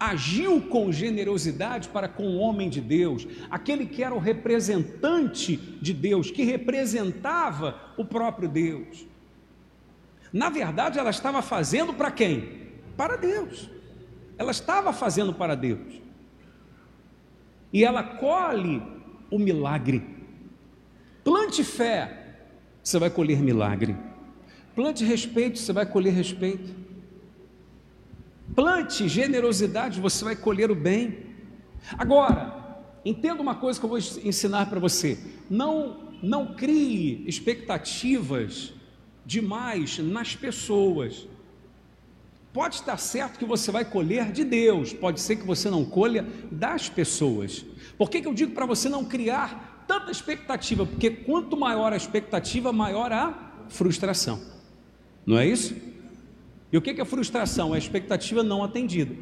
agiu 0.00 0.60
com 0.62 0.90
generosidade 0.90 1.88
para 1.88 2.08
com 2.08 2.26
o 2.26 2.38
homem 2.38 2.68
de 2.68 2.80
Deus, 2.80 3.26
aquele 3.50 3.86
que 3.86 4.02
era 4.02 4.14
o 4.14 4.18
representante 4.18 5.56
de 5.56 5.92
Deus, 5.92 6.30
que 6.30 6.42
representava 6.42 7.78
o 7.96 8.04
próprio 8.04 8.48
Deus. 8.48 9.06
Na 10.32 10.48
verdade, 10.48 10.98
ela 10.98 11.10
estava 11.10 11.40
fazendo 11.40 11.94
para 11.94 12.10
quem? 12.10 12.66
Para 12.96 13.16
Deus. 13.16 13.75
Ela 14.38 14.50
estava 14.50 14.92
fazendo 14.92 15.32
para 15.32 15.54
Deus. 15.54 16.00
E 17.72 17.84
ela 17.84 18.02
colhe 18.02 18.82
o 19.30 19.38
milagre. 19.38 20.04
Plante 21.24 21.64
fé, 21.64 22.38
você 22.82 22.98
vai 22.98 23.10
colher 23.10 23.40
milagre. 23.40 23.96
Plante 24.74 25.04
respeito, 25.04 25.58
você 25.58 25.72
vai 25.72 25.86
colher 25.86 26.12
respeito. 26.12 26.74
Plante 28.54 29.08
generosidade, 29.08 30.00
você 30.00 30.24
vai 30.24 30.36
colher 30.36 30.70
o 30.70 30.74
bem. 30.74 31.26
Agora, 31.98 32.84
entenda 33.04 33.42
uma 33.42 33.54
coisa 33.54 33.78
que 33.78 33.84
eu 33.84 33.90
vou 33.90 33.98
ensinar 33.98 34.66
para 34.66 34.78
você. 34.78 35.18
Não 35.50 36.06
não 36.22 36.54
crie 36.54 37.24
expectativas 37.26 38.72
demais 39.24 39.98
nas 39.98 40.34
pessoas. 40.34 41.26
Pode 42.56 42.76
estar 42.76 42.96
certo 42.96 43.38
que 43.38 43.44
você 43.44 43.70
vai 43.70 43.84
colher 43.84 44.32
de 44.32 44.42
Deus, 44.42 44.90
pode 44.90 45.20
ser 45.20 45.36
que 45.36 45.46
você 45.46 45.68
não 45.68 45.84
colha 45.84 46.26
das 46.50 46.88
pessoas. 46.88 47.66
Por 47.98 48.08
que, 48.08 48.22
que 48.22 48.26
eu 48.26 48.32
digo 48.32 48.52
para 48.52 48.64
você 48.64 48.88
não 48.88 49.04
criar 49.04 49.84
tanta 49.86 50.10
expectativa? 50.10 50.86
Porque 50.86 51.10
quanto 51.10 51.54
maior 51.54 51.92
a 51.92 51.96
expectativa, 51.98 52.72
maior 52.72 53.12
a 53.12 53.52
frustração. 53.68 54.40
Não 55.26 55.38
é 55.38 55.46
isso? 55.46 55.76
E 56.72 56.78
o 56.78 56.80
que, 56.80 56.94
que 56.94 57.00
é 57.02 57.04
frustração? 57.04 57.74
É 57.74 57.76
a 57.76 57.78
expectativa 57.78 58.42
não 58.42 58.64
atendida. 58.64 59.14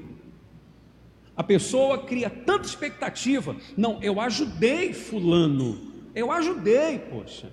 A 1.36 1.42
pessoa 1.42 1.98
cria 2.04 2.30
tanta 2.30 2.68
expectativa. 2.68 3.56
Não, 3.76 4.00
eu 4.00 4.20
ajudei 4.20 4.92
Fulano. 4.94 5.90
Eu 6.14 6.30
ajudei, 6.30 7.00
poxa. 7.00 7.52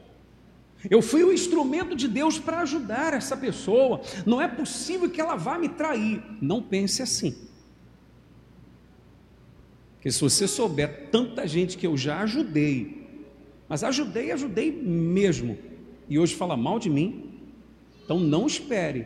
Eu 0.89 1.01
fui 1.01 1.23
o 1.23 1.31
instrumento 1.31 1.95
de 1.95 2.07
Deus 2.07 2.39
para 2.39 2.61
ajudar 2.61 3.13
essa 3.13 3.37
pessoa. 3.37 4.01
Não 4.25 4.41
é 4.41 4.47
possível 4.47 5.09
que 5.09 5.21
ela 5.21 5.35
vá 5.35 5.57
me 5.57 5.69
trair. 5.69 6.23
Não 6.41 6.61
pense 6.61 7.01
assim. 7.01 7.35
Porque 9.95 10.11
se 10.11 10.19
você 10.19 10.47
souber 10.47 11.09
tanta 11.11 11.47
gente 11.47 11.77
que 11.77 11.85
eu 11.85 11.95
já 11.95 12.21
ajudei, 12.21 13.07
mas 13.69 13.83
ajudei, 13.83 14.31
ajudei 14.31 14.71
mesmo, 14.71 15.57
e 16.09 16.17
hoje 16.17 16.35
fala 16.35 16.57
mal 16.57 16.79
de 16.79 16.89
mim, 16.89 17.39
então 18.03 18.19
não 18.19 18.47
espere. 18.47 19.05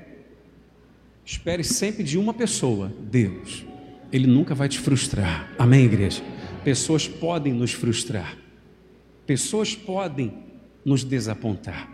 Espere 1.25 1.63
sempre 1.63 2.03
de 2.03 2.17
uma 2.17 2.33
pessoa, 2.33 2.93
Deus. 2.99 3.65
Ele 4.11 4.25
nunca 4.25 4.55
vai 4.55 4.69
te 4.69 4.79
frustrar. 4.79 5.53
Amém, 5.59 5.83
igreja? 5.83 6.23
Pessoas 6.63 7.07
podem 7.07 7.51
nos 7.51 7.73
frustrar. 7.73 8.37
Pessoas 9.25 9.75
podem 9.75 10.44
nos 10.85 11.03
desapontar. 11.03 11.89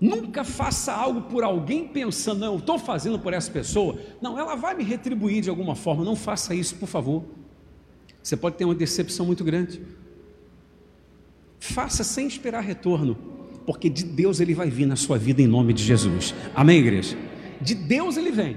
Nunca 0.00 0.42
faça 0.44 0.92
algo 0.92 1.22
por 1.22 1.44
alguém 1.44 1.86
pensando, 1.86 2.40
não, 2.40 2.54
eu 2.54 2.58
estou 2.58 2.78
fazendo 2.78 3.18
por 3.18 3.32
essa 3.32 3.50
pessoa. 3.50 3.98
Não, 4.20 4.38
ela 4.38 4.56
vai 4.56 4.74
me 4.74 4.82
retribuir 4.82 5.42
de 5.42 5.50
alguma 5.50 5.74
forma. 5.74 6.04
Não 6.04 6.16
faça 6.16 6.54
isso, 6.54 6.74
por 6.76 6.88
favor. 6.88 7.24
Você 8.22 8.36
pode 8.36 8.56
ter 8.56 8.64
uma 8.64 8.74
decepção 8.74 9.26
muito 9.26 9.44
grande. 9.44 9.80
Faça 11.58 12.02
sem 12.02 12.26
esperar 12.26 12.62
retorno, 12.62 13.14
porque 13.66 13.90
de 13.90 14.04
Deus 14.04 14.40
ele 14.40 14.54
vai 14.54 14.70
vir 14.70 14.86
na 14.86 14.96
sua 14.96 15.18
vida 15.18 15.42
em 15.42 15.46
nome 15.46 15.74
de 15.74 15.84
Jesus. 15.84 16.34
Amém, 16.54 16.78
igreja? 16.78 17.16
De 17.60 17.74
Deus 17.74 18.16
ele 18.16 18.30
vem. 18.30 18.56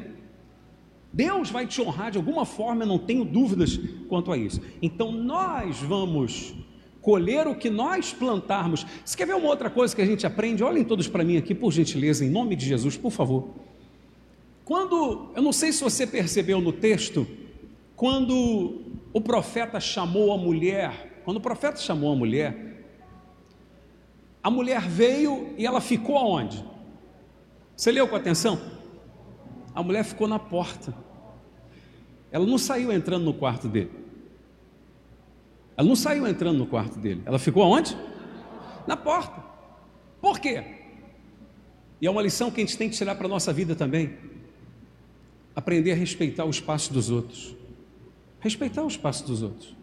Deus 1.11 1.51
vai 1.51 1.67
te 1.67 1.79
honrar 1.81 2.09
de 2.09 2.17
alguma 2.17 2.45
forma, 2.45 2.83
eu 2.83 2.87
não 2.87 2.97
tenho 2.97 3.23
dúvidas 3.23 3.77
quanto 4.07 4.31
a 4.31 4.37
isso. 4.37 4.59
Então 4.81 5.11
nós 5.11 5.79
vamos 5.79 6.55
colher 7.03 7.45
o 7.47 7.53
que 7.53 7.69
nós 7.69 8.13
plantarmos. 8.13 8.87
Você 9.05 9.15
quer 9.15 9.27
ver 9.27 9.35
uma 9.35 9.49
outra 9.49 9.69
coisa 9.69 9.93
que 9.93 10.01
a 10.01 10.05
gente 10.05 10.25
aprende? 10.25 10.63
Olhem 10.63 10.85
todos 10.85 11.07
para 11.07 11.23
mim 11.23 11.37
aqui, 11.37 11.53
por 11.53 11.71
gentileza, 11.71 12.25
em 12.25 12.29
nome 12.29 12.55
de 12.55 12.65
Jesus, 12.65 12.97
por 12.97 13.11
favor. 13.11 13.49
Quando, 14.63 15.29
eu 15.35 15.41
não 15.41 15.51
sei 15.51 15.73
se 15.73 15.83
você 15.83 16.07
percebeu 16.07 16.61
no 16.61 16.71
texto, 16.71 17.27
quando 17.97 18.81
o 19.11 19.19
profeta 19.19 19.81
chamou 19.81 20.33
a 20.33 20.37
mulher, 20.37 21.21
quando 21.25 21.37
o 21.37 21.41
profeta 21.41 21.77
chamou 21.77 22.13
a 22.13 22.15
mulher, 22.15 22.85
a 24.41 24.49
mulher 24.49 24.81
veio 24.87 25.53
e 25.57 25.65
ela 25.65 25.81
ficou 25.81 26.17
aonde? 26.17 26.63
Você 27.75 27.91
leu 27.91 28.07
com 28.07 28.15
atenção? 28.15 28.59
A 29.75 29.83
mulher 29.83 30.05
ficou 30.05 30.27
na 30.27 30.39
porta. 30.39 30.95
Ela 32.31 32.45
não 32.45 32.57
saiu 32.57 32.93
entrando 32.93 33.25
no 33.25 33.33
quarto 33.33 33.67
dele. 33.67 34.02
Ela 35.75 35.87
não 35.87 35.95
saiu 35.95 36.27
entrando 36.27 36.57
no 36.57 36.67
quarto 36.67 36.99
dele. 36.99 37.21
Ela 37.25 37.39
ficou 37.39 37.63
aonde? 37.63 37.97
Na 38.85 38.95
porta. 38.95 39.43
Por 40.21 40.39
quê? 40.39 40.63
E 41.99 42.07
é 42.07 42.11
uma 42.11 42.21
lição 42.21 42.51
que 42.51 42.61
a 42.61 42.65
gente 42.65 42.77
tem 42.77 42.89
que 42.89 42.95
tirar 42.95 43.15
para 43.15 43.25
a 43.25 43.29
nossa 43.29 43.51
vida 43.51 43.75
também. 43.75 44.17
Aprender 45.55 45.91
a 45.91 45.95
respeitar 45.95 46.45
o 46.45 46.49
espaço 46.49 46.93
dos 46.93 47.09
outros. 47.09 47.55
Respeitar 48.39 48.83
o 48.83 48.87
espaço 48.87 49.25
dos 49.25 49.41
outros. 49.41 49.75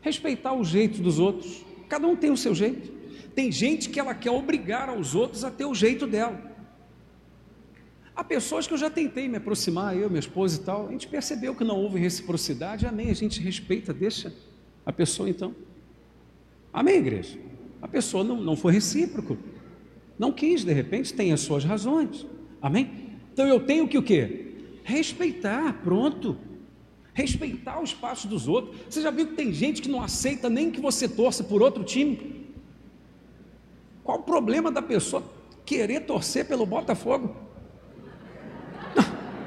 Respeitar 0.00 0.54
o 0.54 0.64
jeito 0.64 1.00
dos 1.00 1.18
outros. 1.18 1.64
Cada 1.88 2.06
um 2.06 2.16
tem 2.16 2.30
o 2.30 2.36
seu 2.36 2.54
jeito. 2.54 2.90
Tem 3.34 3.52
gente 3.52 3.90
que 3.90 4.00
ela 4.00 4.14
quer 4.14 4.30
obrigar 4.30 4.88
aos 4.88 5.14
outros 5.14 5.44
a 5.44 5.50
ter 5.50 5.64
o 5.64 5.74
jeito 5.74 6.06
dela. 6.06 6.48
Há 8.16 8.24
pessoas 8.24 8.66
que 8.66 8.74
eu 8.74 8.78
já 8.78 8.90
tentei 8.90 9.28
me 9.28 9.36
aproximar, 9.36 9.96
eu, 9.96 10.08
minha 10.08 10.18
esposa 10.18 10.60
e 10.60 10.64
tal, 10.64 10.88
a 10.88 10.90
gente 10.90 11.06
percebeu 11.06 11.54
que 11.54 11.62
não 11.62 11.76
houve 11.76 12.00
reciprocidade, 12.00 12.84
amém, 12.84 13.10
a 13.10 13.14
gente 13.14 13.40
respeita, 13.40 13.94
deixa 13.94 14.34
a 14.88 14.92
pessoa 14.92 15.28
então. 15.28 15.54
Amém, 16.72 16.96
igreja? 16.96 17.38
A 17.82 17.86
pessoa 17.86 18.24
não, 18.24 18.40
não 18.40 18.56
foi 18.56 18.72
recíproco. 18.72 19.36
Não 20.18 20.32
quis, 20.32 20.64
de 20.64 20.72
repente, 20.72 21.12
tem 21.12 21.30
as 21.30 21.40
suas 21.40 21.62
razões. 21.62 22.26
Amém? 22.62 22.90
Então 23.30 23.46
eu 23.46 23.60
tenho 23.60 23.86
que 23.86 23.98
o 23.98 24.02
quê? 24.02 24.54
Respeitar, 24.82 25.82
pronto. 25.84 26.38
Respeitar 27.12 27.78
o 27.78 27.84
espaço 27.84 28.26
dos 28.26 28.48
outros. 28.48 28.78
Você 28.88 29.02
já 29.02 29.10
viu 29.10 29.26
que 29.26 29.34
tem 29.34 29.52
gente 29.52 29.82
que 29.82 29.90
não 29.90 30.02
aceita 30.02 30.48
nem 30.48 30.70
que 30.70 30.80
você 30.80 31.06
torça 31.06 31.44
por 31.44 31.60
outro 31.60 31.84
time? 31.84 32.48
Qual 34.02 34.20
o 34.20 34.22
problema 34.22 34.72
da 34.72 34.80
pessoa 34.80 35.22
querer 35.66 36.00
torcer 36.06 36.48
pelo 36.48 36.64
Botafogo? 36.64 37.36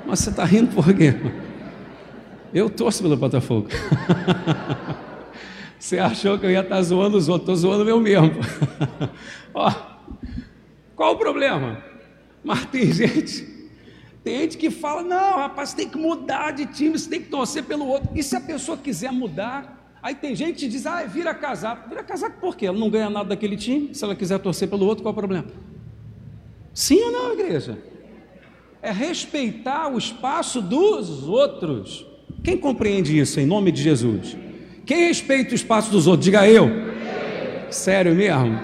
Mas 0.06 0.20
você 0.20 0.30
está 0.30 0.46
rindo 0.46 0.76
por 0.76 0.96
quê? 0.96 1.16
Eu 2.54 2.70
torço 2.70 3.02
pelo 3.02 3.18
Botafogo. 3.18 3.70
Você 5.82 5.98
achou 5.98 6.38
que 6.38 6.46
eu 6.46 6.52
ia 6.52 6.60
estar 6.60 6.80
zoando 6.84 7.18
os 7.18 7.28
outros, 7.28 7.58
estou 7.58 7.72
zoando 7.72 7.90
eu 7.90 8.00
mesmo. 8.00 8.34
Ó, 9.52 9.74
Qual 10.96 11.14
o 11.14 11.18
problema? 11.18 11.84
Mas 12.44 12.66
tem 12.66 12.92
gente, 12.94 13.44
tem 14.24 14.42
gente 14.42 14.58
que 14.60 14.70
fala: 14.70 15.02
não, 15.02 15.38
rapaz, 15.38 15.74
tem 15.74 15.90
que 15.90 15.98
mudar 15.98 16.52
de 16.52 16.68
time, 16.68 17.00
você 17.00 17.10
tem 17.10 17.20
que 17.20 17.30
torcer 17.30 17.64
pelo 17.64 17.88
outro. 17.88 18.12
E 18.14 18.22
se 18.22 18.36
a 18.36 18.40
pessoa 18.40 18.78
quiser 18.78 19.12
mudar, 19.12 19.98
aí 20.04 20.14
tem 20.14 20.36
gente 20.36 20.60
que 20.60 20.68
diz: 20.68 20.86
ah, 20.86 21.04
vira 21.04 21.34
casaco. 21.34 21.90
Vira 21.90 22.04
casaco 22.04 22.40
por 22.40 22.56
quê? 22.56 22.68
Ela 22.68 22.78
não 22.78 22.88
ganha 22.88 23.10
nada 23.10 23.30
daquele 23.30 23.58
time. 23.58 23.90
Se 23.96 24.04
ela 24.04 24.16
quiser 24.16 24.38
torcer 24.38 24.70
pelo 24.70 24.86
outro, 24.86 25.04
qual 25.04 25.14
o 25.14 25.18
problema? 25.18 25.48
Sim 26.76 27.02
ou 27.06 27.12
não, 27.12 27.34
igreja? 27.34 27.80
É 28.84 28.92
respeitar 28.92 29.92
o 29.92 29.98
espaço 29.98 30.62
dos 30.62 31.28
outros. 31.28 32.06
Quem 32.44 32.56
compreende 32.56 33.18
isso 33.18 33.40
em 33.40 33.48
nome 33.48 33.72
de 33.72 33.82
Jesus? 33.82 34.38
Quem 34.86 35.08
respeita 35.08 35.52
o 35.52 35.56
espaço 35.56 35.92
dos 35.92 36.08
outros? 36.08 36.26
Diga 36.26 36.48
eu. 36.48 36.70
Sério 37.70 38.16
mesmo? 38.16 38.60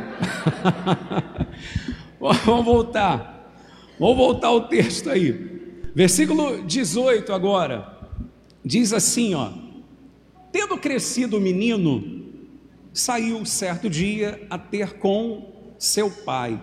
Vamos 2.20 2.66
voltar. 2.66 3.54
Vamos 4.00 4.18
voltar 4.18 4.48
ao 4.48 4.68
texto 4.68 5.10
aí. 5.10 5.32
Versículo 5.96 6.64
18 6.64 7.32
agora. 7.34 7.98
Diz 8.64 8.94
assim, 8.94 9.34
ó: 9.34 9.52
Tendo 10.52 10.78
crescido 10.78 11.38
o 11.38 11.42
menino, 11.42 12.26
saiu 12.94 13.46
certo 13.46 13.90
dia 13.90 14.46
a 14.50 14.58
ter 14.58 14.94
com 14.94 15.74
seu 15.80 16.10
pai, 16.10 16.62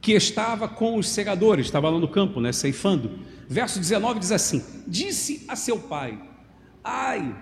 que 0.00 0.12
estava 0.12 0.68
com 0.68 0.96
os 0.96 1.08
segadores, 1.08 1.66
estava 1.66 1.88
lá 1.90 1.98
no 1.98 2.08
campo, 2.08 2.40
né, 2.40 2.52
ceifando. 2.52 3.10
Verso 3.48 3.78
19 3.78 4.20
diz 4.20 4.32
assim: 4.32 4.62
Disse 4.86 5.44
a 5.48 5.56
seu 5.56 5.78
pai: 5.78 6.20
Ai, 6.82 7.34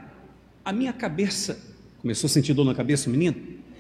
a 0.65 0.73
minha 0.73 0.93
cabeça. 0.93 1.59
Começou 2.01 2.27
a 2.27 2.31
sentir 2.31 2.55
dor 2.55 2.65
na 2.65 2.75
cabeça 2.75 3.09
o 3.09 3.13
menino? 3.13 3.37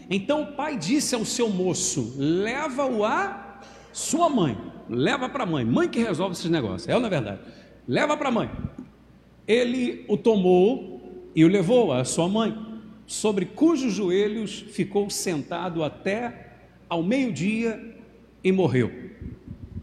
Então 0.08 0.42
o 0.42 0.46
pai 0.52 0.76
disse 0.76 1.14
ao 1.14 1.24
seu 1.24 1.48
moço: 1.48 2.14
leva-o 2.18 3.04
a 3.04 3.62
sua 3.92 4.28
mãe, 4.28 4.58
leva 4.88 5.28
para 5.28 5.44
a 5.44 5.46
mãe, 5.46 5.64
mãe 5.64 5.88
que 5.88 6.00
resolve 6.00 6.34
esses 6.34 6.50
negócios, 6.50 6.88
é 6.88 6.94
ou 6.94 7.00
não 7.00 7.06
é 7.06 7.10
verdade? 7.10 7.40
Leva 7.86 8.16
para 8.16 8.28
a 8.28 8.32
mãe. 8.32 8.50
Ele 9.46 10.04
o 10.08 10.16
tomou 10.16 11.30
e 11.34 11.44
o 11.44 11.48
levou 11.48 11.92
à 11.92 12.04
sua 12.04 12.28
mãe, 12.28 12.56
sobre 13.06 13.44
cujos 13.44 13.92
joelhos 13.92 14.64
ficou 14.70 15.08
sentado 15.10 15.82
até 15.82 16.50
ao 16.88 17.02
meio-dia 17.02 17.96
e 18.42 18.50
morreu. 18.50 18.90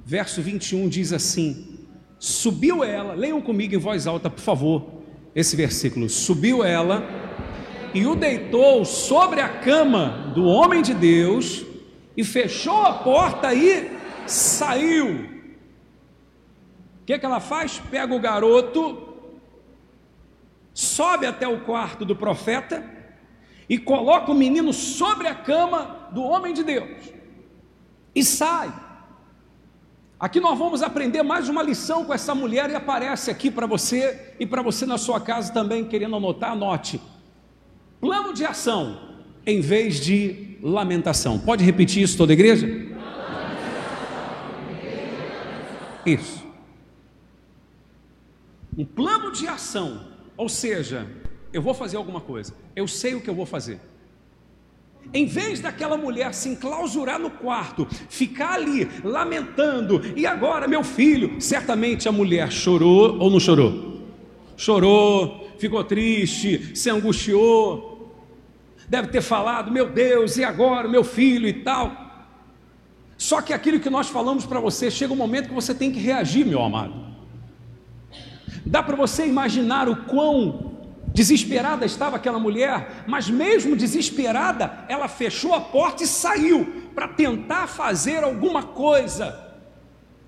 Verso 0.05 0.41
21 0.41 0.89
diz 0.89 1.13
assim: 1.13 1.76
Subiu 2.19 2.83
ela, 2.83 3.13
leiam 3.13 3.41
comigo 3.41 3.75
em 3.75 3.77
voz 3.77 4.07
alta, 4.07 4.29
por 4.29 4.41
favor, 4.41 4.85
esse 5.35 5.55
versículo. 5.55 6.09
Subiu 6.09 6.63
ela 6.63 7.03
e 7.93 8.05
o 8.05 8.15
deitou 8.15 8.83
sobre 8.85 9.39
a 9.39 9.49
cama 9.49 10.31
do 10.33 10.45
homem 10.45 10.81
de 10.81 10.93
Deus 10.93 11.65
e 12.15 12.23
fechou 12.23 12.83
a 12.83 12.93
porta 12.93 13.53
e 13.53 13.91
saiu. 14.25 15.25
O 17.01 17.05
que, 17.05 17.17
que 17.17 17.25
ela 17.25 17.39
faz? 17.39 17.81
Pega 17.91 18.13
o 18.13 18.19
garoto, 18.19 19.07
sobe 20.73 21.25
até 21.25 21.47
o 21.47 21.61
quarto 21.61 22.03
do 22.03 22.15
profeta 22.15 22.83
e 23.69 23.77
coloca 23.77 24.31
o 24.31 24.35
menino 24.35 24.73
sobre 24.73 25.27
a 25.27 25.35
cama 25.35 26.09
do 26.11 26.23
homem 26.23 26.53
de 26.53 26.63
Deus 26.63 27.13
e 28.17 28.23
sai. 28.23 28.86
Aqui 30.19 30.39
nós 30.39 30.57
vamos 30.57 30.81
aprender 30.81 31.21
mais 31.21 31.47
uma 31.47 31.61
lição 31.61 32.03
com 32.03 32.11
essa 32.11 32.33
mulher 32.33 32.71
e 32.71 32.75
aparece 32.75 33.29
aqui 33.29 33.51
para 33.51 33.67
você 33.67 34.33
e 34.39 34.47
para 34.47 34.63
você 34.63 34.83
na 34.83 34.97
sua 34.97 35.21
casa 35.21 35.53
também, 35.53 35.85
querendo 35.85 36.15
anotar, 36.15 36.53
anote. 36.53 36.99
Plano 38.01 38.33
de 38.33 38.43
ação 38.43 38.99
em 39.45 39.61
vez 39.61 39.99
de 39.99 40.57
lamentação. 40.59 41.37
Pode 41.37 41.63
repetir 41.63 42.01
isso 42.01 42.17
toda 42.17 42.31
a 42.31 42.33
igreja? 42.33 42.67
Isso. 46.03 46.43
Um 48.75 48.85
plano 48.85 49.31
de 49.31 49.47
ação, 49.47 50.07
ou 50.35 50.49
seja, 50.49 51.07
eu 51.53 51.61
vou 51.61 51.75
fazer 51.75 51.97
alguma 51.97 52.21
coisa, 52.21 52.55
eu 52.75 52.87
sei 52.87 53.13
o 53.13 53.21
que 53.21 53.29
eu 53.29 53.35
vou 53.35 53.45
fazer. 53.45 53.79
Em 55.13 55.25
vez 55.25 55.59
daquela 55.59 55.97
mulher 55.97 56.33
se 56.33 56.49
enclausurar 56.49 57.19
no 57.19 57.29
quarto, 57.29 57.87
ficar 58.09 58.53
ali 58.53 58.87
lamentando, 59.03 60.01
e 60.15 60.25
agora 60.25 60.67
meu 60.67 60.83
filho, 60.83 61.39
certamente 61.39 62.09
a 62.09 62.11
mulher 62.11 62.51
chorou 62.51 63.17
ou 63.17 63.29
não 63.29 63.39
chorou? 63.39 64.01
Chorou, 64.57 65.49
ficou 65.57 65.83
triste, 65.83 66.75
se 66.75 66.89
angustiou, 66.89 68.15
deve 68.87 69.07
ter 69.07 69.21
falado: 69.21 69.71
Meu 69.71 69.89
Deus, 69.89 70.37
e 70.37 70.43
agora, 70.43 70.87
meu 70.87 71.03
filho 71.03 71.47
e 71.47 71.53
tal. 71.53 72.05
Só 73.17 73.41
que 73.41 73.53
aquilo 73.53 73.79
que 73.79 73.89
nós 73.89 74.09
falamos 74.09 74.45
para 74.45 74.59
você, 74.59 74.91
chega 74.91 75.13
um 75.13 75.17
momento 75.17 75.47
que 75.47 75.53
você 75.53 75.73
tem 75.73 75.91
que 75.91 75.99
reagir, 75.99 76.45
meu 76.45 76.61
amado. 76.61 76.93
Dá 78.65 78.83
para 78.83 78.95
você 78.95 79.25
imaginar 79.25 79.87
o 79.87 79.95
quão 80.03 80.66
desesperada 81.17 81.83
estava 81.83 82.17
aquela 82.17 82.37
mulher, 82.37 83.03
mas 83.07 83.27
mesmo 83.27 83.75
desesperada, 83.75 84.85
ela 84.87 85.07
fechou 85.07 85.51
a 85.51 85.59
porta 85.59 86.03
e 86.03 86.07
saiu 86.07 86.91
para 86.93 87.07
tentar 87.07 87.65
fazer 87.65 88.23
alguma 88.23 88.61
coisa. 88.61 89.35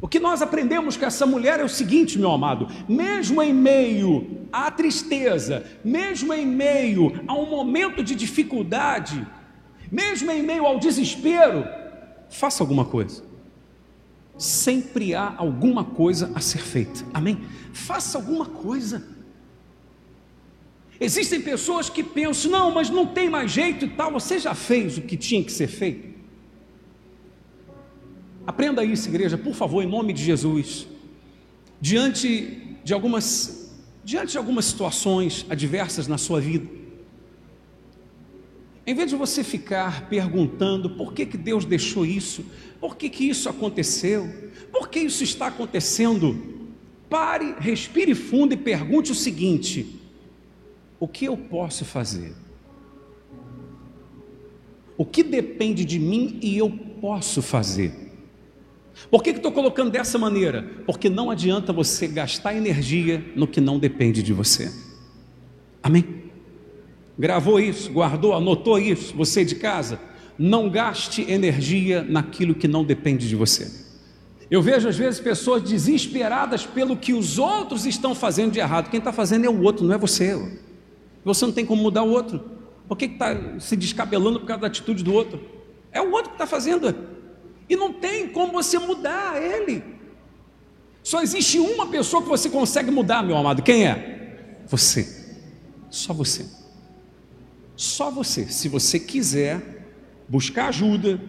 O 0.02 0.08
que 0.08 0.20
nós 0.20 0.42
aprendemos 0.42 0.98
com 0.98 1.06
essa 1.06 1.28
mulher 1.28 1.60
é 1.60 1.64
o 1.64 1.70
seguinte, 1.70 2.18
meu 2.18 2.32
amado: 2.32 2.68
mesmo 2.88 3.40
em 3.40 3.54
meio 3.54 4.48
à 4.52 4.72
tristeza, 4.72 5.64
mesmo 5.86 6.34
em 6.34 6.44
meio 6.44 7.22
a 7.28 7.36
um 7.36 7.48
momento 7.48 8.04
de 8.04 8.16
dificuldade, 8.16 9.28
mesmo 9.92 10.32
em 10.32 10.42
meio 10.42 10.66
ao 10.66 10.80
desespero, 10.80 11.68
faça 12.32 12.64
alguma 12.64 12.86
coisa. 12.86 13.22
Sempre 14.40 15.14
há 15.14 15.36
alguma 15.38 15.84
coisa 15.84 16.32
a 16.34 16.40
ser 16.40 16.64
feita, 16.64 17.06
amém? 17.14 17.40
Faça 17.74 18.18
alguma 18.18 18.48
coisa. 18.48 19.19
Existem 21.00 21.40
pessoas 21.40 21.90
que 21.90 22.04
pensam, 22.04 22.52
não, 22.52 22.72
mas 22.72 22.90
não 22.90 23.06
tem 23.06 23.30
mais 23.30 23.52
jeito 23.52 23.86
e 23.86 23.90
tal, 23.90 24.12
você 24.12 24.38
já 24.38 24.54
fez 24.54 24.98
o 24.98 25.02
que 25.02 25.16
tinha 25.16 25.44
que 25.44 25.52
ser 25.52 25.68
feito. 25.68 26.10
Aprenda 28.46 28.84
isso, 28.84 29.08
igreja, 29.08 29.38
por 29.38 29.54
favor, 29.54 29.82
em 29.82 29.88
nome 29.88 30.12
de 30.12 30.24
Jesus. 30.24 30.88
Diante 31.80 32.78
de 32.84 32.94
algumas 32.94 33.58
diante 34.04 34.32
de 34.32 34.38
algumas 34.40 34.66
situações 34.66 35.46
adversas 35.50 36.08
na 36.08 36.18
sua 36.18 36.42
vida, 36.42 36.68
em 38.88 38.96
vez 38.96 39.12
de 39.12 39.16
você 39.16 39.44
ficar 39.44 40.10
perguntando 40.10 40.90
por 40.90 41.14
que, 41.14 41.28
que 41.28 41.38
Deus 41.38 41.64
deixou 41.64 42.04
isso, 42.04 42.44
por 42.80 42.98
que, 42.98 43.08
que 43.08 43.30
isso 43.30 43.48
aconteceu, 43.48 44.28
por 44.72 44.90
que 44.90 45.00
isso 45.00 45.24
está 45.24 45.46
acontecendo, 45.46 46.68
pare, 47.08 47.54
respire 47.60 48.16
fundo 48.16 48.56
e 48.56 48.58
pergunte 48.58 49.12
o 49.12 49.16
seguinte: 49.16 49.99
o 51.00 51.08
que 51.08 51.26
eu 51.26 51.38
posso 51.38 51.86
fazer? 51.86 52.34
O 54.98 55.06
que 55.06 55.24
depende 55.24 55.86
de 55.86 55.98
mim 55.98 56.40
e 56.42 56.58
eu 56.58 56.70
posso 56.70 57.42
fazer? 57.42 58.10
Por 59.10 59.24
que 59.24 59.30
estou 59.30 59.52
colocando 59.52 59.90
dessa 59.90 60.18
maneira? 60.18 60.84
Porque 60.86 61.10
não 61.10 61.32
adianta 61.32 61.72
você 61.72 62.06
gastar 62.06 62.54
energia 62.54 63.24
no 63.36 63.48
que 63.48 63.62
não 63.62 63.80
depende 63.80 64.22
de 64.22 64.34
você. 64.34 64.70
Amém? 65.82 66.24
Gravou 67.18 67.60
isso, 67.60 67.92
guardou, 67.92 68.34
anotou 68.34 68.78
isso, 68.78 69.16
você 69.16 69.46
de 69.46 69.56
casa. 69.56 70.00
Não 70.38 70.70
gaste 70.70 71.30
energia 71.30 72.04
naquilo 72.04 72.54
que 72.54 72.68
não 72.68 72.84
depende 72.84 73.28
de 73.28 73.36
você. 73.36 73.88
Eu 74.52 74.62
vejo 74.62 74.90
às 74.90 74.98
vezes 74.98 75.20
pessoas 75.20 75.62
desesperadas 75.62 76.66
pelo 76.66 76.98
que 76.98 77.14
os 77.14 77.38
outros 77.38 77.86
estão 77.86 78.16
fazendo 78.16 78.52
de 78.52 78.60
errado. 78.60 78.90
Quem 78.90 78.98
está 78.98 79.14
fazendo 79.14 79.46
é 79.46 79.50
o 79.50 79.62
outro, 79.62 79.86
não 79.86 79.94
é 79.94 79.98
você. 79.98 80.36
Você 81.34 81.46
não 81.46 81.54
tem 81.54 81.66
como 81.66 81.82
mudar 81.82 82.04
o 82.04 82.10
outro. 82.10 82.44
Por 82.88 82.98
que 82.98 83.06
está 83.06 83.60
se 83.60 83.76
descabelando 83.76 84.40
por 84.40 84.48
causa 84.48 84.62
da 84.62 84.68
atitude 84.68 85.04
do 85.04 85.14
outro? 85.14 85.40
É 85.92 86.02
o 86.02 86.12
outro 86.12 86.30
que 86.30 86.36
está 86.36 86.48
fazendo. 86.48 86.94
E 87.70 87.76
não 87.76 87.94
tem 87.94 88.30
como 88.30 88.52
você 88.52 88.80
mudar 88.80 89.42
ele. 89.42 89.84
Só 91.04 91.22
existe 91.22 91.60
uma 91.60 91.88
pessoa 91.88 92.22
que 92.24 92.30
você 92.30 92.50
consegue 92.50 92.92
mudar, 92.92 93.24
meu 93.24 93.38
amado. 93.38 93.62
Quem 93.62 93.88
é? 93.88 94.64
Você. 94.68 95.38
Só 95.90 96.14
você. 96.14 96.46
Só 97.76 98.10
você. 98.10 98.46
Se 98.48 98.68
você 98.68 99.00
quiser 99.00 99.86
buscar 100.28 100.68
ajuda, 100.68 101.20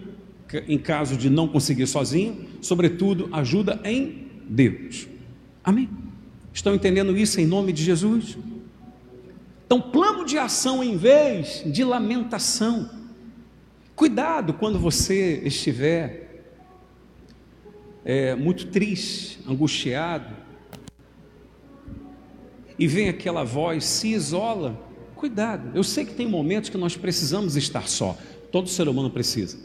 em 0.66 0.78
caso 0.78 1.16
de 1.16 1.30
não 1.30 1.46
conseguir 1.46 1.86
sozinho, 1.86 2.48
sobretudo 2.60 3.28
ajuda 3.32 3.80
em 3.84 4.28
Deus. 4.48 5.06
Amém? 5.62 5.88
Estão 6.52 6.74
entendendo 6.74 7.16
isso 7.16 7.40
em 7.40 7.46
nome 7.46 7.72
de 7.72 7.84
Jesus? 7.84 8.36
Então, 9.72 9.80
plano 9.80 10.24
de 10.24 10.36
ação 10.36 10.82
em 10.82 10.96
vez 10.96 11.62
de 11.64 11.84
lamentação. 11.84 12.90
Cuidado 13.94 14.54
quando 14.54 14.80
você 14.80 15.40
estiver 15.44 16.42
é, 18.04 18.34
muito 18.34 18.66
triste, 18.66 19.38
angustiado, 19.48 20.34
e 22.76 22.88
vem 22.88 23.08
aquela 23.08 23.44
voz, 23.44 23.84
se 23.84 24.08
isola, 24.08 24.76
cuidado. 25.14 25.70
Eu 25.72 25.84
sei 25.84 26.04
que 26.04 26.14
tem 26.14 26.26
momentos 26.26 26.68
que 26.68 26.76
nós 26.76 26.96
precisamos 26.96 27.54
estar 27.54 27.86
só, 27.88 28.18
todo 28.50 28.68
ser 28.68 28.88
humano 28.88 29.08
precisa. 29.08 29.56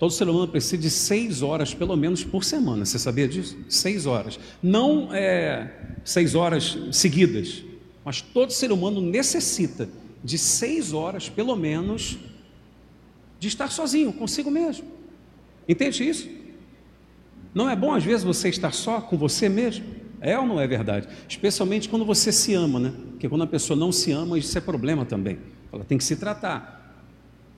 Todo 0.00 0.10
ser 0.10 0.28
humano 0.28 0.48
precisa 0.48 0.78
de 0.78 0.90
seis 0.90 1.42
horas, 1.42 1.72
pelo 1.72 1.96
menos, 1.96 2.24
por 2.24 2.42
semana. 2.42 2.84
Você 2.84 2.98
sabia 2.98 3.28
disso? 3.28 3.56
Seis 3.68 4.04
horas. 4.04 4.40
Não 4.60 5.14
é, 5.14 5.70
seis 6.02 6.34
horas 6.34 6.76
seguidas, 6.90 7.62
mas 8.04 8.20
todo 8.20 8.52
ser 8.52 8.72
humano 8.72 9.00
necessita 9.00 9.88
de 10.22 10.38
seis 10.38 10.92
horas, 10.92 11.28
pelo 11.28 11.56
menos, 11.56 12.18
de 13.38 13.48
estar 13.48 13.70
sozinho, 13.70 14.12
consigo 14.12 14.50
mesmo. 14.50 14.86
Entende 15.68 16.08
isso? 16.08 16.28
Não 17.54 17.68
é 17.68 17.76
bom, 17.76 17.92
às 17.92 18.04
vezes, 18.04 18.24
você 18.24 18.48
estar 18.48 18.72
só 18.72 19.00
com 19.00 19.16
você 19.16 19.48
mesmo? 19.48 19.84
É 20.20 20.38
ou 20.38 20.46
não 20.46 20.60
é 20.60 20.66
verdade? 20.66 21.08
Especialmente 21.28 21.88
quando 21.88 22.04
você 22.04 22.30
se 22.30 22.54
ama, 22.54 22.78
né? 22.78 22.94
Porque 23.10 23.28
quando 23.28 23.42
a 23.42 23.46
pessoa 23.46 23.76
não 23.76 23.90
se 23.90 24.12
ama, 24.12 24.38
isso 24.38 24.56
é 24.56 24.60
problema 24.60 25.04
também. 25.04 25.38
Ela 25.72 25.84
tem 25.84 25.98
que 25.98 26.04
se 26.04 26.16
tratar. 26.16 26.96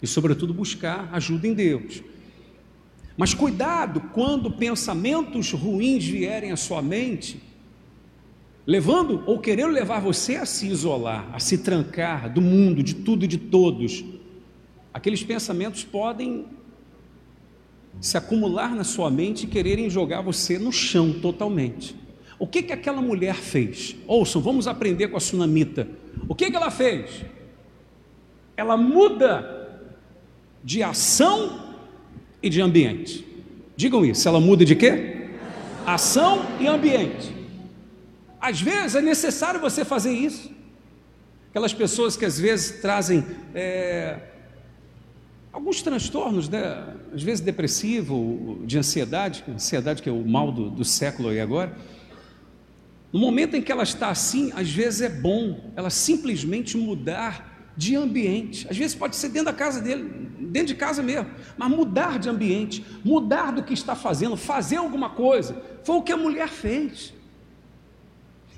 E, 0.02 0.07
sobretudo, 0.07 0.54
buscar 0.54 1.09
ajuda 1.12 1.46
em 1.46 1.52
Deus. 1.52 2.02
Mas 3.16 3.35
cuidado 3.35 4.00
quando 4.12 4.50
pensamentos 4.50 5.52
ruins 5.52 6.04
vierem 6.04 6.50
à 6.50 6.57
sua 6.57 6.83
mente, 6.83 7.40
levando 8.66 9.22
ou 9.27 9.38
querendo 9.38 9.72
levar 9.72 10.00
você 10.00 10.37
a 10.37 10.46
se 10.46 10.66
isolar, 10.66 11.29
a 11.33 11.38
se 11.38 11.59
trancar 11.59 12.33
do 12.33 12.40
mundo, 12.40 12.83
de 12.83 12.94
tudo 12.94 13.24
e 13.24 13.29
de 13.29 13.38
todos. 13.38 14.05
Aqueles 14.92 15.22
pensamentos 15.22 15.85
podem 15.85 16.46
se 18.00 18.16
acumular 18.16 18.74
na 18.74 18.85
sua 18.85 19.11
mente 19.11 19.44
e 19.44 19.48
quererem 19.48 19.88
jogar 19.90 20.20
você 20.22 20.59
no 20.59 20.72
chão 20.72 21.12
totalmente. 21.12 21.94
O 22.38 22.46
que 22.46 22.62
que 22.62 22.72
aquela 22.72 23.00
mulher 23.00 23.35
fez? 23.35 23.96
Ouçam, 24.07 24.40
vamos 24.40 24.66
aprender 24.66 25.09
com 25.09 25.16
a 25.16 25.20
sunamita. 25.20 25.88
O 26.29 26.35
que 26.35 26.50
que 26.50 26.57
ela 26.57 26.70
fez? 26.70 27.24
Ela 28.57 28.77
muda 28.77 29.81
de 30.62 30.83
ação 30.83 31.61
e 32.42 32.48
de 32.48 32.61
ambiente. 32.61 33.24
Digam 33.77 34.05
isso, 34.05 34.29
ela 34.29 34.40
muda 34.40 34.64
de 34.64 34.74
quê? 34.74 35.29
Ação 35.87 36.46
e 36.61 36.66
ambiente. 36.66 37.33
Às 38.44 38.61
vezes 38.61 38.94
é 38.94 39.00
necessário 39.00 39.59
você 39.59 39.87
fazer 39.87 40.12
isso. 40.12 40.50
Aquelas 41.48 41.72
pessoas 41.72 42.14
que 42.14 42.26
às 42.26 42.38
vezes 42.38 42.78
trazem 42.83 43.24
é, 43.54 44.18
alguns 45.50 45.80
transtornos, 45.80 46.46
né? 46.46 46.94
às 47.14 47.22
vezes 47.22 47.40
depressivo, 47.42 48.61
de 48.66 48.76
ansiedade, 48.76 49.42
ansiedade 49.48 50.02
que 50.02 50.11
é 50.11 50.12
o 50.12 50.22
mal 50.28 50.52
do, 50.52 50.68
do 50.68 50.85
século 50.85 51.30
aí 51.30 51.40
agora. 51.40 51.74
No 53.11 53.18
momento 53.18 53.57
em 53.57 53.62
que 53.62 53.72
ela 53.72 53.83
está 53.83 54.11
assim, 54.11 54.52
às 54.54 54.70
vezes 54.70 55.00
é 55.00 55.09
bom 55.09 55.72
ela 55.74 55.88
simplesmente 55.88 56.76
mudar 56.76 57.72
de 57.74 57.96
ambiente. 57.96 58.66
Às 58.68 58.76
vezes 58.76 58.94
pode 58.94 59.16
ser 59.16 59.30
dentro 59.30 59.46
da 59.46 59.54
casa 59.54 59.80
dele, 59.80 60.02
dentro 60.38 60.68
de 60.68 60.74
casa 60.74 61.02
mesmo, 61.02 61.30
mas 61.57 61.70
mudar 61.70 62.18
de 62.18 62.28
ambiente, 62.28 62.85
mudar 63.02 63.52
do 63.52 63.62
que 63.62 63.72
está 63.72 63.96
fazendo, 63.96 64.37
fazer 64.37 64.76
alguma 64.76 65.09
coisa. 65.09 65.57
Foi 65.83 65.96
o 65.96 66.02
que 66.02 66.12
a 66.12 66.16
mulher 66.18 66.48
fez. 66.48 67.14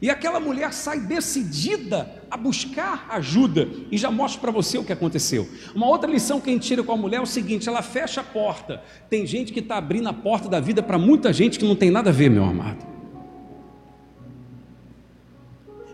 E 0.00 0.10
aquela 0.10 0.38
mulher 0.38 0.72
sai 0.72 1.00
decidida 1.00 2.22
a 2.30 2.36
buscar 2.36 3.06
ajuda, 3.08 3.68
e 3.90 3.96
já 3.96 4.10
mostro 4.10 4.40
para 4.40 4.50
você 4.50 4.76
o 4.76 4.84
que 4.84 4.92
aconteceu. 4.92 5.48
Uma 5.74 5.86
outra 5.86 6.10
lição 6.10 6.40
que 6.40 6.50
a 6.50 6.52
gente 6.52 6.66
tira 6.66 6.82
com 6.82 6.92
a 6.92 6.96
mulher 6.96 7.16
é 7.16 7.22
o 7.22 7.26
seguinte: 7.26 7.68
ela 7.68 7.82
fecha 7.82 8.20
a 8.20 8.24
porta. 8.24 8.82
Tem 9.08 9.26
gente 9.26 9.52
que 9.52 9.60
está 9.60 9.76
abrindo 9.78 10.08
a 10.08 10.12
porta 10.12 10.48
da 10.48 10.60
vida 10.60 10.82
para 10.82 10.98
muita 10.98 11.32
gente 11.32 11.58
que 11.58 11.64
não 11.64 11.74
tem 11.76 11.90
nada 11.90 12.10
a 12.10 12.12
ver, 12.12 12.28
meu 12.28 12.44
amado. 12.44 12.86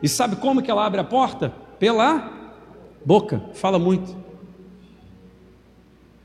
E 0.03 0.09
sabe 0.09 0.35
como 0.37 0.63
que 0.63 0.71
ela 0.71 0.85
abre 0.85 1.01
a 1.01 1.05
porta? 1.05 1.51
Pela 1.79 2.43
Boca, 3.05 3.43
fala 3.55 3.79
muito. 3.79 4.17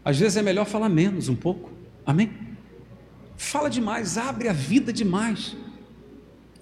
Às 0.05 0.19
vezes 0.19 0.37
é 0.37 0.41
melhor 0.41 0.65
falar 0.65 0.89
menos 0.89 1.27
um 1.27 1.35
pouco. 1.35 1.71
Amém? 2.05 2.31
Fala 3.35 3.69
demais, 3.69 4.17
abre 4.17 4.47
a 4.47 4.53
vida 4.53 4.93
demais 4.93 5.55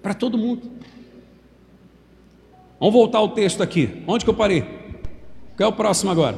para 0.01 0.13
todo 0.13 0.37
mundo. 0.37 0.71
Vamos 2.85 2.99
voltar 2.99 3.17
ao 3.17 3.29
texto 3.29 3.63
aqui. 3.63 4.03
Onde 4.05 4.23
que 4.23 4.29
eu 4.29 4.35
parei? 4.35 4.61
Qual 5.57 5.65
é 5.65 5.65
o 5.65 5.73
próximo 5.73 6.11
agora? 6.11 6.37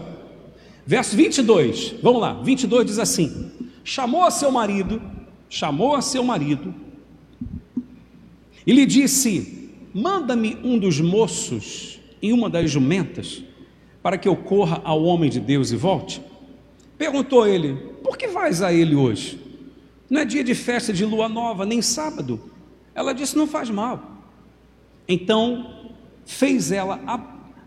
Verso 0.86 1.14
22. 1.14 1.96
Vamos 2.02 2.22
lá. 2.22 2.36
22 2.42 2.86
diz 2.86 3.00
assim: 3.00 3.52
Chamou 3.84 4.24
a 4.24 4.32
seu 4.32 4.50
marido, 4.50 5.02
chamou 5.50 5.94
a 5.94 6.02
seu 6.02 6.24
marido 6.24 6.74
e 8.66 8.72
lhe 8.72 8.86
disse: 8.86 9.74
Manda-me 9.94 10.58
um 10.64 10.80
dos 10.80 11.02
moços 11.02 12.00
e 12.22 12.32
uma 12.32 12.50
das 12.50 12.72
jumentas 12.72 13.44
para 14.02 14.18
que 14.18 14.30
eu 14.30 14.38
corra 14.38 14.82
ao 14.86 15.04
homem 15.04 15.30
de 15.30 15.42
Deus 15.42 15.74
e 15.74 15.76
volte? 15.76 16.22
Perguntou 16.98 17.46
ele: 17.46 17.76
Por 18.02 18.18
que 18.18 18.30
vais 18.30 18.62
a 18.62 18.72
ele 18.72 18.96
hoje? 18.96 19.38
Não 20.10 20.22
é 20.22 20.24
dia 20.24 20.46
de 20.46 20.56
festa 20.56 20.94
de 20.94 21.04
lua 21.04 21.28
nova, 21.28 21.66
nem 21.66 21.82
sábado. 21.82 22.40
Ela 22.96 23.12
disse: 23.12 23.38
Não 23.38 23.48
faz 23.48 23.70
mal. 23.70 24.16
Então 25.10 25.77
fez 26.28 26.72
ela 26.72 27.02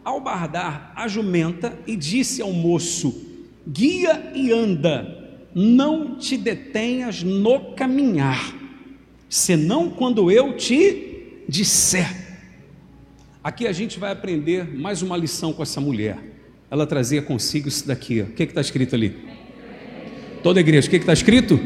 albardar 0.04 0.92
a 0.94 1.08
jumenta 1.08 1.76
e 1.84 1.96
disse 1.96 2.40
ao 2.40 2.52
moço: 2.52 3.26
Guia 3.66 4.30
e 4.32 4.52
anda, 4.52 5.42
não 5.52 6.16
te 6.16 6.36
detenhas 6.36 7.24
no 7.24 7.74
caminhar, 7.74 8.54
senão 9.28 9.90
quando 9.90 10.30
eu 10.30 10.56
te 10.56 11.42
disser. 11.48 12.28
Aqui 13.42 13.66
a 13.66 13.72
gente 13.72 13.98
vai 13.98 14.12
aprender 14.12 14.72
mais 14.72 15.02
uma 15.02 15.16
lição 15.16 15.52
com 15.52 15.64
essa 15.64 15.80
mulher 15.80 16.30
ela 16.70 16.86
trazia 16.86 17.20
consigo 17.20 17.68
isso 17.68 17.86
daqui. 17.86 18.22
Ó. 18.22 18.24
O 18.24 18.28
que 18.28 18.44
está 18.44 18.60
escrito 18.60 18.94
ali? 18.94 19.16
Toda 20.42 20.60
igreja, 20.60 20.86
o 20.86 20.90
que 20.90 20.96
está 20.96 21.12
escrito? 21.12 21.58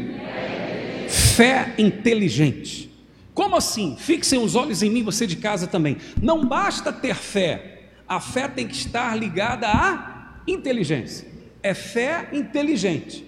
Fé 1.07 1.75
inteligente. 1.77 2.89
Como 3.35 3.57
assim? 3.57 3.97
Fixem 3.99 4.39
os 4.39 4.55
olhos 4.55 4.81
em 4.81 4.89
mim, 4.89 5.03
você 5.03 5.27
de 5.27 5.35
casa 5.35 5.67
também. 5.67 5.97
Não 6.21 6.45
basta 6.45 6.91
ter 6.93 7.15
fé, 7.15 7.89
a 8.07 8.21
fé 8.21 8.47
tem 8.47 8.65
que 8.65 8.73
estar 8.73 9.13
ligada 9.13 9.67
à 9.67 10.39
inteligência. 10.47 11.27
É 11.61 11.73
fé 11.73 12.29
inteligente. 12.31 13.25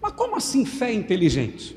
Mas 0.00 0.12
como 0.12 0.36
assim 0.36 0.64
fé 0.64 0.92
inteligente? 0.92 1.76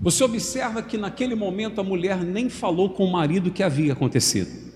Você 0.00 0.22
observa 0.22 0.80
que 0.80 0.96
naquele 0.96 1.34
momento 1.34 1.80
a 1.80 1.84
mulher 1.84 2.22
nem 2.22 2.48
falou 2.48 2.90
com 2.90 3.04
o 3.04 3.12
marido 3.12 3.50
que 3.50 3.62
havia 3.62 3.92
acontecido. 3.92 4.72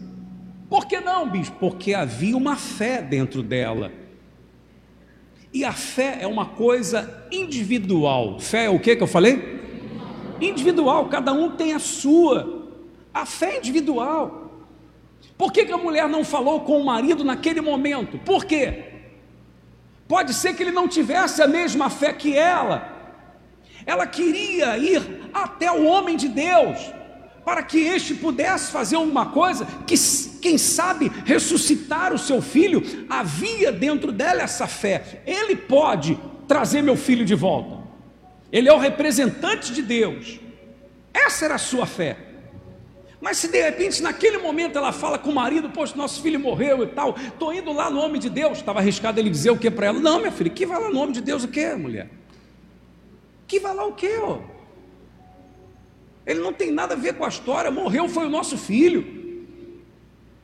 Por 0.69 0.87
que 0.87 1.01
não, 1.01 1.31
bispo? 1.31 1.57
Porque 1.61 1.95
havia 1.95 2.37
uma 2.37 2.57
fé 2.57 3.01
dentro 3.01 3.41
dela. 3.41 3.93
E 5.53 5.64
a 5.64 5.73
fé 5.73 6.19
é 6.21 6.27
uma 6.27 6.45
coisa 6.45 7.27
individual. 7.31 8.41
Fé 8.41 8.64
é 8.64 8.71
o 8.71 8.81
que 8.81 8.97
que 8.97 9.03
eu 9.03 9.07
falei? 9.07 9.58
Individual, 10.40 11.07
cada 11.09 11.33
um 11.33 11.51
tem 11.51 11.72
a 11.72 11.79
sua. 11.79 12.68
A 13.12 13.27
fé 13.27 13.55
é 13.55 13.59
individual. 13.59 14.48
Por 15.37 15.53
que, 15.53 15.64
que 15.64 15.72
a 15.72 15.79
mulher 15.79 16.09
não 16.09 16.24
falou 16.24 16.61
com 16.61 16.81
o 16.81 16.85
marido 16.85 17.24
naquele 17.24 17.61
momento? 17.61 18.18
Por 18.18 18.44
quê? 18.44 18.85
Pode 20.07 20.33
ser 20.35 20.55
que 20.55 20.62
ele 20.62 20.72
não 20.72 20.88
tivesse 20.88 21.42
a 21.42 21.46
mesma 21.46 21.90
fé 21.90 22.12
que 22.12 22.37
ela. 22.37 22.96
Ela 23.85 24.07
queria 24.07 24.77
ir 24.79 25.31
até 25.33 25.70
o 25.70 25.85
homem 25.85 26.16
de 26.16 26.29
Deus 26.29 26.79
para 27.44 27.62
que 27.62 27.79
este 27.79 28.14
pudesse 28.14 28.70
fazer 28.70 28.96
uma 28.96 29.27
coisa 29.27 29.66
que, 29.87 29.94
quem 30.42 30.59
sabe, 30.59 31.11
ressuscitar 31.24 32.12
o 32.12 32.18
seu 32.18 32.42
filho, 32.42 33.07
havia 33.09 33.72
dentro 33.72 34.12
dela 34.12 34.42
essa 34.42 34.66
fé. 34.66 35.22
Ele 35.27 35.57
pode 35.57 36.18
trazer 36.46 36.83
meu 36.83 36.96
filho 36.96 37.24
de 37.24 37.35
volta. 37.35 37.78
Ele 38.53 38.69
é 38.69 38.73
o 38.73 38.79
representante 38.79 39.73
de 39.73 39.83
Deus. 39.83 40.41
Essa 41.13 41.45
era 41.45 41.55
a 41.57 41.59
sua 41.59 41.87
fé. 41.87 42.17
Mas 43.21 43.39
se 43.39 43.49
de 43.49 43.61
repente 43.61 44.03
naquele 44.03 44.39
momento 44.39 44.79
ela 44.79 44.93
fala 44.93 45.19
com 45.19 45.31
o 45.31 45.35
marido, 45.35 45.71
poxa, 45.71 45.97
nosso 45.97 46.23
filho 46.23 46.39
morreu 46.39 46.85
e 46.85 46.87
tal, 46.87 47.17
estou 47.19 47.53
indo 47.53 47.73
lá 47.73 47.91
no 47.91 47.97
nome 47.97 48.19
de 48.19 48.31
Deus, 48.31 48.59
estava 48.59 48.79
arriscado 48.79 49.19
ele 49.19 49.29
dizer 49.29 49.51
o 49.51 49.59
que 49.59 49.71
para 49.71 49.89
ela? 49.89 49.99
Não, 49.99 50.21
minha 50.21 50.31
filha, 50.31 50.51
que 50.51 50.65
vai 50.65 50.81
lá 50.81 50.89
no 50.89 50.95
nome 50.95 51.13
de 51.13 51.21
Deus 51.21 51.43
o 51.43 51.49
que, 51.49 51.75
mulher? 51.75 52.09
Que 53.47 53.59
vai 53.59 53.75
lá 53.75 53.85
o 53.85 53.93
que, 53.93 54.17
ó? 54.19 54.39
Ele 56.25 56.41
não 56.41 56.53
tem 56.53 56.71
nada 56.71 56.95
a 56.95 56.97
ver 56.97 57.15
com 57.15 57.25
a 57.25 57.29
história. 57.29 57.71
Morreu 57.71 58.07
foi 58.07 58.27
o 58.27 58.31
nosso 58.31 58.59
filho. 58.59 59.17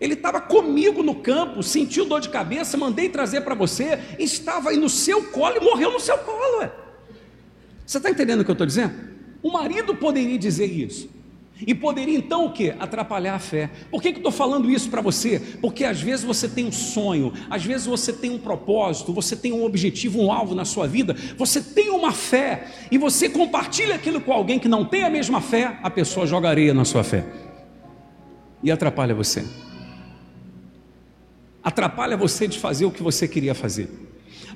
Ele 0.00 0.14
estava 0.14 0.40
comigo 0.40 1.02
no 1.02 1.14
campo, 1.14 1.62
sentiu 1.62 2.06
dor 2.06 2.20
de 2.20 2.30
cabeça, 2.30 2.76
mandei 2.76 3.08
trazer 3.08 3.42
para 3.42 3.54
você, 3.54 3.98
estava 4.18 4.70
aí 4.70 4.76
no 4.78 4.88
seu 4.88 5.24
colo 5.24 5.56
e 5.56 5.60
morreu 5.60 5.92
no 5.92 6.00
seu 6.00 6.18
colo. 6.18 6.58
Ué. 6.58 6.83
Você 7.86 7.98
está 7.98 8.10
entendendo 8.10 8.40
o 8.40 8.44
que 8.44 8.50
eu 8.50 8.54
estou 8.54 8.66
dizendo? 8.66 8.94
O 9.42 9.52
marido 9.52 9.94
poderia 9.94 10.38
dizer 10.38 10.66
isso. 10.66 11.08
E 11.66 11.74
poderia 11.74 12.18
então 12.18 12.46
o 12.46 12.52
que? 12.52 12.70
Atrapalhar 12.70 13.34
a 13.34 13.38
fé. 13.38 13.70
Por 13.90 14.02
que, 14.02 14.10
que 14.10 14.16
eu 14.16 14.20
estou 14.20 14.32
falando 14.32 14.68
isso 14.70 14.90
para 14.90 15.00
você? 15.00 15.40
Porque 15.60 15.84
às 15.84 16.00
vezes 16.00 16.24
você 16.24 16.48
tem 16.48 16.66
um 16.66 16.72
sonho, 16.72 17.32
às 17.48 17.64
vezes 17.64 17.86
você 17.86 18.12
tem 18.12 18.30
um 18.30 18.38
propósito, 18.38 19.12
você 19.12 19.36
tem 19.36 19.52
um 19.52 19.64
objetivo, 19.64 20.20
um 20.20 20.32
alvo 20.32 20.54
na 20.54 20.64
sua 20.64 20.88
vida, 20.88 21.14
você 21.36 21.62
tem 21.62 21.90
uma 21.90 22.10
fé, 22.10 22.66
e 22.90 22.98
você 22.98 23.28
compartilha 23.28 23.94
aquilo 23.94 24.20
com 24.20 24.32
alguém 24.32 24.58
que 24.58 24.66
não 24.66 24.84
tem 24.84 25.04
a 25.04 25.10
mesma 25.10 25.40
fé, 25.40 25.78
a 25.82 25.90
pessoa 25.90 26.26
joga 26.26 26.48
areia 26.48 26.74
na 26.74 26.84
sua 26.84 27.04
fé 27.04 27.24
e 28.64 28.72
atrapalha 28.72 29.14
você. 29.14 29.44
Atrapalha 31.62 32.16
você 32.16 32.48
de 32.48 32.58
fazer 32.58 32.86
o 32.86 32.90
que 32.90 33.02
você 33.02 33.28
queria 33.28 33.54
fazer. 33.54 33.90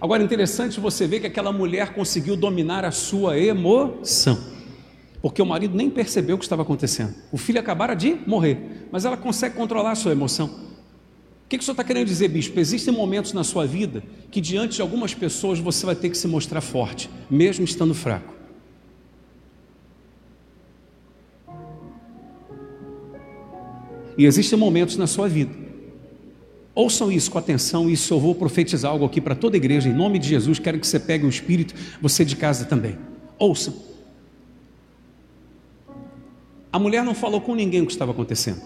Agora, 0.00 0.22
interessante 0.22 0.78
você 0.78 1.06
ver 1.06 1.20
que 1.20 1.26
aquela 1.26 1.52
mulher 1.52 1.92
conseguiu 1.92 2.36
dominar 2.36 2.84
a 2.84 2.90
sua 2.92 3.38
emoção, 3.38 4.38
porque 5.20 5.42
o 5.42 5.46
marido 5.46 5.76
nem 5.76 5.90
percebeu 5.90 6.36
o 6.36 6.38
que 6.38 6.44
estava 6.44 6.62
acontecendo. 6.62 7.14
O 7.32 7.36
filho 7.36 7.58
acabara 7.58 7.94
de 7.94 8.16
morrer, 8.26 8.86
mas 8.92 9.04
ela 9.04 9.16
consegue 9.16 9.56
controlar 9.56 9.92
a 9.92 9.96
sua 9.96 10.12
emoção. 10.12 10.46
O 10.46 11.48
que, 11.48 11.56
que 11.56 11.62
o 11.62 11.64
senhor 11.64 11.72
está 11.72 11.82
querendo 11.82 12.06
dizer, 12.06 12.28
bispo? 12.28 12.60
Existem 12.60 12.94
momentos 12.94 13.32
na 13.32 13.42
sua 13.42 13.66
vida 13.66 14.02
que, 14.30 14.40
diante 14.40 14.76
de 14.76 14.82
algumas 14.82 15.14
pessoas, 15.14 15.58
você 15.58 15.84
vai 15.84 15.96
ter 15.96 16.10
que 16.10 16.16
se 16.16 16.28
mostrar 16.28 16.60
forte, 16.60 17.10
mesmo 17.28 17.64
estando 17.64 17.94
fraco. 17.94 18.34
E 24.16 24.26
existem 24.26 24.58
momentos 24.58 24.96
na 24.96 25.06
sua 25.06 25.28
vida. 25.28 25.67
Ouçam 26.78 27.10
isso 27.10 27.28
com 27.32 27.38
atenção, 27.38 27.90
isso 27.90 28.14
eu 28.14 28.20
vou 28.20 28.36
profetizar 28.36 28.92
algo 28.92 29.04
aqui 29.04 29.20
para 29.20 29.34
toda 29.34 29.56
a 29.56 29.58
igreja, 29.58 29.88
em 29.88 29.92
nome 29.92 30.16
de 30.16 30.28
Jesus. 30.28 30.60
Quero 30.60 30.78
que 30.78 30.86
você 30.86 31.00
pegue 31.00 31.26
o 31.26 31.28
Espírito, 31.28 31.74
você 32.00 32.24
de 32.24 32.36
casa 32.36 32.66
também. 32.66 32.96
Ouçam. 33.36 33.74
A 36.72 36.78
mulher 36.78 37.02
não 37.02 37.16
falou 37.16 37.40
com 37.40 37.56
ninguém 37.56 37.82
o 37.82 37.86
que 37.86 37.90
estava 37.90 38.12
acontecendo. 38.12 38.62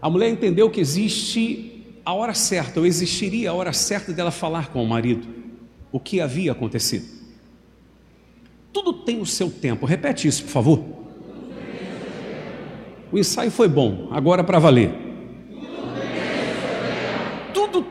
A 0.00 0.08
mulher 0.08 0.30
entendeu 0.30 0.70
que 0.70 0.80
existe 0.80 1.84
a 2.02 2.14
hora 2.14 2.32
certa, 2.32 2.80
ou 2.80 2.86
existiria 2.86 3.50
a 3.50 3.52
hora 3.52 3.74
certa 3.74 4.10
dela 4.10 4.30
falar 4.30 4.70
com 4.70 4.82
o 4.82 4.88
marido 4.88 5.28
o 5.92 6.00
que 6.00 6.22
havia 6.22 6.52
acontecido. 6.52 7.04
Tudo 8.72 8.94
tem 8.94 9.20
o 9.20 9.26
seu 9.26 9.50
tempo. 9.50 9.84
Repete 9.84 10.26
isso, 10.26 10.44
por 10.44 10.50
favor. 10.52 10.84
O 13.12 13.18
ensaio 13.18 13.50
foi 13.50 13.68
bom, 13.68 14.08
agora 14.10 14.42
para 14.42 14.58
valer. 14.58 15.05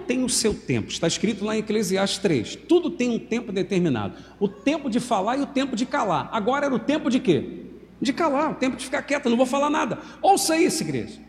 Tem 0.07 0.23
o 0.23 0.29
seu 0.29 0.53
tempo, 0.53 0.89
está 0.89 1.07
escrito 1.07 1.43
lá 1.43 1.55
em 1.55 1.59
Eclesiastes 1.59 2.19
3. 2.19 2.55
Tudo 2.67 2.89
tem 2.89 3.09
um 3.09 3.19
tempo 3.19 3.51
determinado. 3.51 4.15
O 4.39 4.47
tempo 4.47 4.89
de 4.89 4.99
falar 4.99 5.37
e 5.37 5.41
o 5.41 5.45
tempo 5.45 5.75
de 5.75 5.85
calar. 5.85 6.29
Agora 6.31 6.65
era 6.65 6.75
o 6.75 6.79
tempo 6.79 7.09
de 7.09 7.19
quê? 7.19 7.63
De 8.01 8.13
calar, 8.13 8.51
o 8.51 8.55
tempo 8.55 8.75
de 8.75 8.85
ficar 8.85 9.01
quieto, 9.01 9.29
não 9.29 9.37
vou 9.37 9.45
falar 9.45 9.69
nada. 9.69 9.99
Ouça 10.21 10.57
isso, 10.57 10.83
igreja. 10.83 11.19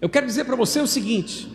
Eu 0.00 0.08
quero 0.08 0.26
dizer 0.26 0.44
para 0.44 0.56
você 0.56 0.80
o 0.80 0.86
seguinte: 0.86 1.50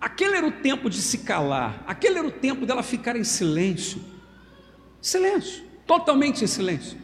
aquele 0.00 0.36
era 0.36 0.46
o 0.46 0.52
tempo 0.52 0.90
de 0.90 1.00
se 1.00 1.18
calar, 1.18 1.84
aquele 1.86 2.18
era 2.18 2.26
o 2.26 2.32
tempo 2.32 2.66
dela 2.66 2.82
ficar 2.82 3.16
em 3.16 3.24
silêncio. 3.24 4.00
Silêncio, 5.00 5.64
totalmente 5.86 6.44
em 6.44 6.46
silêncio 6.46 7.02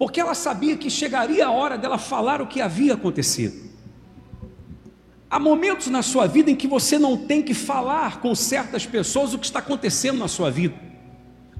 porque 0.00 0.18
ela 0.18 0.32
sabia 0.32 0.78
que 0.78 0.88
chegaria 0.88 1.46
a 1.46 1.50
hora 1.50 1.76
dela 1.76 1.98
falar 1.98 2.40
o 2.40 2.46
que 2.46 2.62
havia 2.62 2.94
acontecido. 2.94 3.69
Há 5.30 5.38
momentos 5.38 5.86
na 5.86 6.02
sua 6.02 6.26
vida 6.26 6.50
em 6.50 6.56
que 6.56 6.66
você 6.66 6.98
não 6.98 7.16
tem 7.16 7.40
que 7.40 7.54
falar 7.54 8.20
com 8.20 8.34
certas 8.34 8.84
pessoas 8.84 9.32
o 9.32 9.38
que 9.38 9.46
está 9.46 9.60
acontecendo 9.60 10.18
na 10.18 10.26
sua 10.26 10.50
vida. 10.50 10.74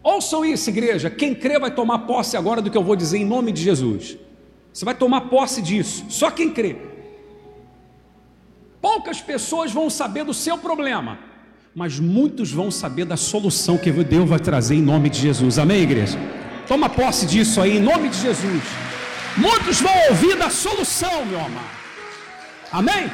Ouçam 0.03 0.45
isso, 0.45 0.69
igreja. 0.71 1.09
Quem 1.09 1.35
crê 1.35 1.57
vai 1.59 1.71
tomar 1.71 2.01
posse 2.01 2.37
agora 2.37 2.61
do 2.61 2.71
que 2.71 2.77
eu 2.77 2.83
vou 2.83 2.97
dizer 2.97 3.19
em 3.19 3.25
nome 3.25 3.53
de 3.53 3.63
Jesus. 3.63 4.17
Você 4.73 4.85
vai 4.85 4.95
tomar 4.95 5.23
posse 5.23 5.63
disso. 5.63 6.05
Só 6.09 6.33
quem 6.33 6.51
crê. 6.51 6.77
Poucas 8.81 9.21
pessoas 9.21 9.71
vão 9.71 9.89
saber 9.89 10.25
do 10.25 10.35
seu 10.35 10.57
problema, 10.59 11.19
mas 11.75 12.01
muitos 12.01 12.51
vão 12.51 12.71
saber 12.71 13.05
da 13.05 13.17
solução 13.17 13.77
que 13.79 13.93
Deus 13.93 14.29
vai 14.29 14.41
trazer 14.41 14.75
em 14.75 14.83
nome 14.83 15.11
de 15.11 15.21
Jesus. 15.21 15.59
Amém, 15.59 15.83
igreja? 15.83 16.19
Toma 16.67 16.89
posse 16.89 17.27
disso 17.27 17.61
aí, 17.61 17.77
em 17.77 17.81
nome 17.81 18.09
de 18.09 18.19
Jesus. 18.19 18.63
Muitos 19.37 19.81
vão 19.81 19.93
ouvir 20.09 20.37
da 20.37 20.51
solução, 20.51 21.25
meu 21.27 21.39
amado. 21.39 21.81
Amém? 22.73 23.11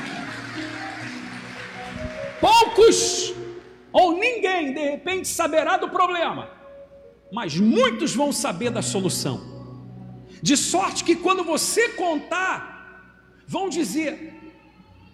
Poucos 2.40 3.34
ou 3.92 4.18
ninguém 4.18 4.72
de 4.74 4.80
repente 4.80 5.28
saberá 5.28 5.76
do 5.76 5.88
problema, 5.88 6.50
mas 7.32 7.56
muitos 7.56 8.14
vão 8.14 8.32
saber 8.32 8.70
da 8.70 8.82
solução. 8.82 9.40
De 10.42 10.56
sorte 10.56 11.02
que 11.02 11.16
quando 11.16 11.42
você 11.42 11.88
contar, 11.90 12.76
vão 13.46 13.68
dizer: 13.68 14.34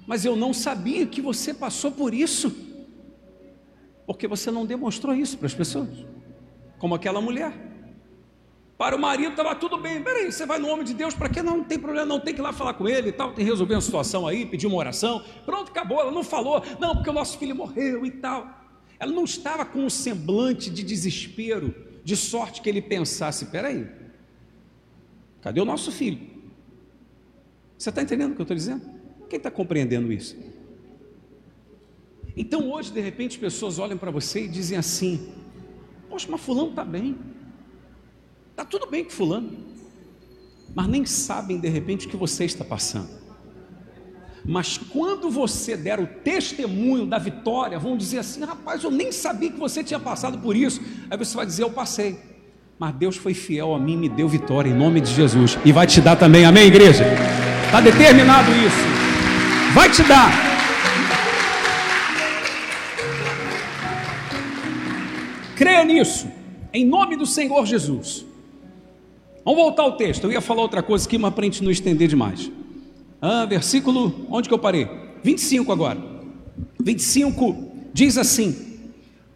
Mas 0.07 0.25
eu 0.25 0.35
não 0.35 0.53
sabia 0.53 1.07
que 1.07 1.21
você 1.21 1.55
passou 1.55 1.93
por 1.93 2.13
isso, 2.13 2.55
porque 4.07 4.27
você 4.27 4.51
não 4.51 4.67
demonstrou 4.67 5.15
isso 5.15 5.39
para 5.39 5.47
as 5.47 5.55
pessoas, 5.55 6.05
como 6.79 6.95
aquela 6.95 7.21
mulher. 7.21 7.72
Para 8.83 8.97
o 8.97 8.99
marido 8.99 9.31
estava 9.31 9.55
tudo 9.55 9.79
bem. 9.79 10.03
Peraí, 10.03 10.33
você 10.33 10.45
vai 10.45 10.59
no 10.59 10.67
homem 10.67 10.85
de 10.85 10.93
Deus, 10.93 11.15
para 11.15 11.29
quê? 11.29 11.41
Não, 11.41 11.59
não 11.59 11.63
tem 11.63 11.79
problema, 11.79 12.05
não 12.05 12.19
tem 12.19 12.35
que 12.35 12.41
ir 12.41 12.43
lá 12.43 12.53
falar 12.53 12.75
com 12.75 12.89
ele 12.89 13.11
e 13.11 13.13
tal, 13.13 13.29
tem 13.29 13.45
que 13.45 13.49
resolver 13.49 13.77
uma 13.77 13.81
situação 13.81 14.27
aí, 14.27 14.45
pedir 14.45 14.67
uma 14.67 14.77
oração. 14.77 15.23
Pronto, 15.47 15.71
acabou. 15.71 16.01
Ela 16.01 16.11
não 16.11 16.25
falou, 16.25 16.61
não, 16.81 16.97
porque 16.97 17.09
o 17.09 17.13
nosso 17.13 17.39
filho 17.39 17.55
morreu 17.55 18.05
e 18.05 18.11
tal. 18.11 18.45
Ela 18.99 19.13
não 19.13 19.23
estava 19.23 19.65
com 19.65 19.85
um 19.85 19.89
semblante 19.89 20.69
de 20.69 20.83
desespero, 20.83 21.73
de 22.03 22.17
sorte 22.17 22.61
que 22.61 22.69
ele 22.69 22.83
pensasse: 22.83 23.47
peraí, 23.47 23.87
cadê 25.41 25.61
o 25.61 25.65
nosso 25.65 25.93
filho? 25.93 26.19
Você 27.79 27.89
está 27.89 28.03
entendendo 28.03 28.33
o 28.33 28.35
que 28.35 28.41
eu 28.41 28.43
estou 28.43 28.57
dizendo? 28.57 28.83
Quem 29.31 29.37
está 29.37 29.49
compreendendo 29.49 30.13
isso? 30.13 30.37
Então 32.37 32.69
hoje, 32.73 32.91
de 32.91 33.01
repente, 33.01 33.37
as 33.37 33.41
pessoas 33.41 33.79
olham 33.79 33.97
para 33.97 34.11
você 34.11 34.47
e 34.47 34.49
dizem 34.49 34.77
assim: 34.77 35.33
Poxa, 36.11 36.27
mas 36.29 36.41
fulano 36.41 36.71
está 36.71 36.85
bem. 36.85 37.17
Está 38.63 38.79
tudo 38.79 38.89
bem 38.89 39.03
com 39.03 39.11
fulano, 39.11 39.51
mas 40.73 40.87
nem 40.87 41.05
sabem 41.05 41.59
de 41.59 41.69
repente 41.69 42.07
o 42.07 42.09
que 42.11 42.17
você 42.17 42.45
está 42.45 42.65
passando. 42.65 43.09
Mas 44.45 44.79
quando 44.79 45.29
você 45.29 45.77
der 45.77 45.99
o 45.99 46.07
testemunho 46.07 47.05
da 47.05 47.19
vitória, 47.19 47.77
vão 47.77 47.97
dizer 47.97 48.19
assim: 48.19 48.45
rapaz, 48.45 48.85
eu 48.85 48.91
nem 48.93 49.11
sabia 49.11 49.51
que 49.51 49.59
você 49.59 49.83
tinha 49.83 49.99
passado 49.99 50.39
por 50.39 50.55
isso. 50.55 50.81
Aí 51.11 51.19
você 51.19 51.35
vai 51.35 51.45
dizer: 51.45 51.65
eu 51.65 51.71
passei. 51.71 52.21
Mas 52.79 52.95
Deus 52.95 53.17
foi 53.17 53.35
fiel 53.35 53.75
a 53.75 53.81
mim, 53.81 53.97
me 53.97 54.09
deu 54.09 54.29
vitória 54.29 54.71
em 54.71 54.75
nome 54.75 55.01
de 55.01 55.13
Jesus. 55.13 55.59
E 55.65 55.73
vai 55.73 55.85
te 55.89 56.01
dar 56.01 56.15
também, 56.15 56.45
amém, 56.45 56.69
igreja? 56.69 57.05
Está 57.67 57.81
determinado 57.81 58.49
isso. 58.53 59.75
Vai 59.75 59.91
te 59.91 60.05
dar. 60.05 60.31
Creia 65.57 65.85
nisso, 65.85 66.31
em 66.73 66.87
nome 66.87 67.17
do 67.17 67.27
Senhor 67.27 67.67
Jesus. 67.67 68.31
Vamos 69.45 69.61
voltar 69.61 69.83
ao 69.83 69.97
texto. 69.97 70.25
Eu 70.25 70.33
ia 70.33 70.41
falar 70.41 70.63
outra 70.63 70.83
coisa 70.83 71.07
aqui, 71.07 71.19
mas 71.19 71.35
para 71.35 71.43
a 71.43 71.45
gente 71.45 71.63
não 71.65 71.71
estender 71.71 72.09
demais. 72.09 72.51
Ah, 73.21 73.45
versículo, 73.45 74.27
onde 74.31 74.49
que 74.49 74.55
eu 74.55 74.59
parei? 74.59 74.89
25 75.23 75.73
agora. 75.73 75.99
25 76.81 77.71
diz 77.93 78.17
assim: 78.17 78.81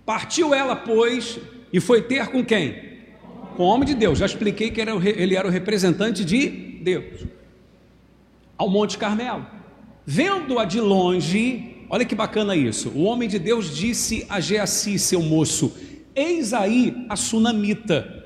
Partiu 0.05 0.55
ela, 0.55 0.77
pois, 0.77 1.39
e 1.73 1.81
foi 1.81 2.03
ter 2.03 2.29
com 2.29 2.45
quem? 2.45 2.97
Com 3.57 3.65
o 3.65 3.67
homem 3.67 3.87
de 3.87 3.95
Deus. 3.95 4.19
Já 4.19 4.27
expliquei 4.27 4.71
que 4.71 4.81
ele 4.81 5.35
era 5.35 5.47
o 5.47 5.51
representante 5.51 6.25
de 6.25 6.49
Deus. 6.83 7.27
Ao 8.57 8.69
Monte 8.69 8.99
Carmelo. 8.99 9.47
Vendo-a 10.09 10.65
de 10.65 10.81
longe, 10.81 11.85
olha 11.91 12.05
que 12.05 12.15
bacana 12.15 12.55
isso. 12.55 12.91
O 12.91 13.03
homem 13.03 13.29
de 13.29 13.41
Deus 13.41 13.75
disse 13.75 14.25
a 14.29 14.39
Geassi, 14.39 15.01
seu 15.01 15.21
moço: 15.21 15.77
Eis 16.15 16.53
aí 16.53 17.05
a 17.09 17.17
sunamita. 17.17 18.25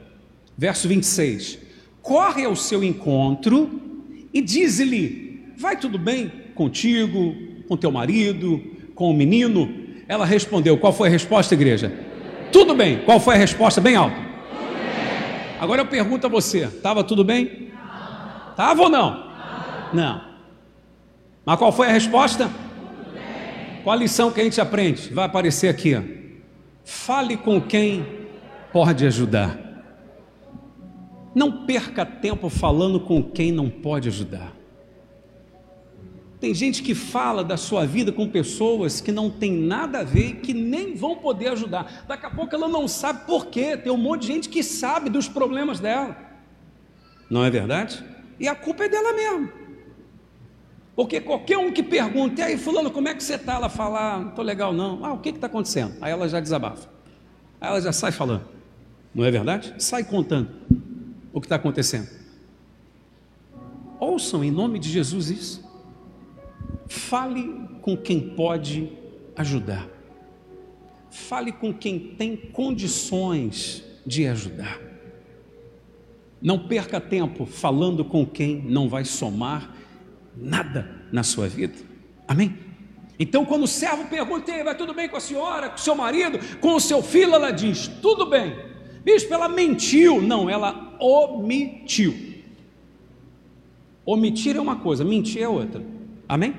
Verso 0.59 0.87
26 0.87 1.70
corre 2.03 2.45
ao 2.45 2.57
seu 2.57 2.83
encontro 2.83 3.81
e 4.33 4.41
diz-lhe: 4.41 5.53
Vai 5.57 5.77
tudo 5.77 5.99
bem 5.99 6.33
contigo, 6.55 7.35
com 7.69 7.77
teu 7.77 7.91
marido, 7.91 8.63
com 8.95 9.11
o 9.11 9.15
menino? 9.15 9.73
Ela 10.09 10.25
respondeu: 10.25 10.77
Qual 10.79 10.93
foi 10.93 11.09
a 11.09 11.13
resposta, 11.13 11.55
igreja? 11.55 11.93
Tudo 12.53 12.75
bem. 12.75 13.03
Qual 13.05 13.21
foi 13.21 13.35
a 13.35 13.39
resposta? 13.39 13.81
Bem 13.81 13.97
alto. 13.97 14.17
Agora 15.61 15.83
eu 15.83 15.87
pergunto 15.87 16.27
a 16.27 16.31
você: 16.31 16.65
estava 16.65 17.05
tudo 17.05 17.23
bem? 17.23 17.71
Estava 18.51 18.83
ou 18.83 18.89
não? 18.89 19.31
Não. 19.93 20.23
Mas 21.45 21.59
qual 21.59 21.73
foi 21.73 21.89
a 21.89 21.93
resposta? 21.93 22.51
Qual 23.83 23.95
a 23.95 23.99
lição 23.99 24.31
que 24.31 24.41
a 24.41 24.45
gente 24.45 24.61
aprende? 24.61 25.13
Vai 25.13 25.25
aparecer 25.25 25.69
aqui. 25.69 25.97
Fale 26.85 27.37
com 27.37 27.61
quem 27.61 28.07
pode 28.73 29.07
ajudar. 29.07 29.70
Não 31.35 31.65
perca 31.65 32.05
tempo 32.05 32.49
falando 32.49 32.99
com 32.99 33.23
quem 33.23 33.53
não 33.53 33.71
pode 33.71 34.09
ajudar. 34.09 34.61
Tem 36.41 36.55
gente 36.55 36.83
que 36.83 36.95
fala 36.95 37.45
da 37.45 37.57
sua 37.59 37.87
vida 37.87 38.11
com 38.11 38.27
pessoas 38.27 39.01
que 39.01 39.13
não 39.13 39.29
tem 39.31 39.53
nada 39.53 40.01
a 40.01 40.05
ver 40.05 40.29
e 40.29 40.33
que 40.37 40.55
nem 40.55 40.95
vão 40.95 41.17
poder 41.17 41.49
ajudar. 41.49 42.05
Daqui 42.09 42.25
a 42.25 42.31
pouco 42.31 42.55
ela 42.55 42.67
não 42.67 42.89
sabe 42.89 43.27
por 43.27 43.47
quê. 43.47 43.77
Tem 43.77 43.93
um 43.93 43.99
monte 43.99 44.23
de 44.23 44.29
gente 44.29 44.49
que 44.49 44.63
sabe 44.63 45.11
dos 45.11 45.29
problemas 45.29 45.79
dela. 45.79 46.17
Não 47.29 47.45
é 47.45 47.51
verdade? 47.51 48.03
E 48.39 48.49
a 48.49 48.55
culpa 48.55 48.85
é 48.85 48.89
dela 48.89 49.13
mesmo. 49.13 49.53
Porque 50.97 51.21
qualquer 51.21 51.59
um 51.59 51.71
que 51.71 51.83
pergunte, 51.83 52.41
e 52.41 52.43
aí, 52.43 52.59
fulano, 52.59 52.91
como 52.91 53.09
é 53.09 53.15
que 53.15 53.23
você 53.23 53.35
está? 53.35 53.55
Ela 53.55 53.69
fala, 53.69 54.15
ah, 54.15 54.19
não 54.19 54.29
estou 54.31 54.45
legal 54.45 54.73
não. 54.73 55.05
Ah, 55.05 55.13
o 55.13 55.19
que 55.19 55.29
está 55.29 55.47
acontecendo? 55.47 55.95
Aí 56.01 56.11
ela 56.11 56.27
já 56.27 56.41
desabafa. 56.41 56.89
Aí 57.61 57.69
ela 57.69 57.81
já 57.83 57.93
sai 57.93 58.13
falando. 58.13 58.45
Não 59.15 59.25
é 59.25 59.31
verdade? 59.31 59.75
Sai 59.79 60.05
contando 60.05 60.49
o 61.33 61.41
que 61.41 61.47
está 61.47 61.57
acontecendo. 61.57 62.09
Ouçam 63.99 64.43
em 64.43 64.51
nome 64.51 64.79
de 64.79 64.89
Jesus 64.89 65.31
isso. 65.31 65.71
Fale 66.89 67.69
com 67.83 67.97
quem 67.97 68.35
pode 68.35 68.91
ajudar. 69.37 69.89
Fale 71.11 71.53
com 71.53 71.73
quem 71.73 71.99
tem 71.99 72.37
condições 72.37 73.85
de 74.07 74.27
ajudar. 74.27 74.81
Não 76.41 76.67
perca 76.67 77.01
tempo 77.01 77.45
falando 77.45 78.05
com 78.05 78.25
quem 78.25 78.63
não 78.63 78.89
vai 78.89 79.05
somar 79.05 79.75
nada 80.37 81.07
na 81.13 81.23
sua 81.23 81.49
vida. 81.49 81.77
Amém? 82.27 82.57
Então, 83.19 83.45
quando 83.45 83.65
o 83.65 83.69
servo 83.69 84.07
pergunta, 84.07 84.65
vai 84.65 84.75
tudo 84.75 84.95
bem 84.95 85.07
com 85.07 85.17
a 85.19 85.21
senhora, 85.21 85.69
com 85.69 85.77
o 85.77 85.81
seu 85.81 85.95
marido, 85.95 86.39
com 86.59 86.75
o 86.75 86.81
seu 86.81 87.03
filho, 87.03 87.35
ela 87.35 87.51
diz: 87.51 87.87
tudo 87.87 88.25
bem. 88.25 88.70
Bispo, 89.05 89.33
ela 89.33 89.49
mentiu. 89.49 90.21
Não, 90.21 90.49
ela 90.49 90.97
omitiu. 91.01 92.15
Omitir 94.05 94.57
é 94.57 94.61
uma 94.61 94.77
coisa, 94.77 95.05
mentir 95.05 95.43
é 95.43 95.49
outra. 95.49 95.85
Amém? 96.29 96.55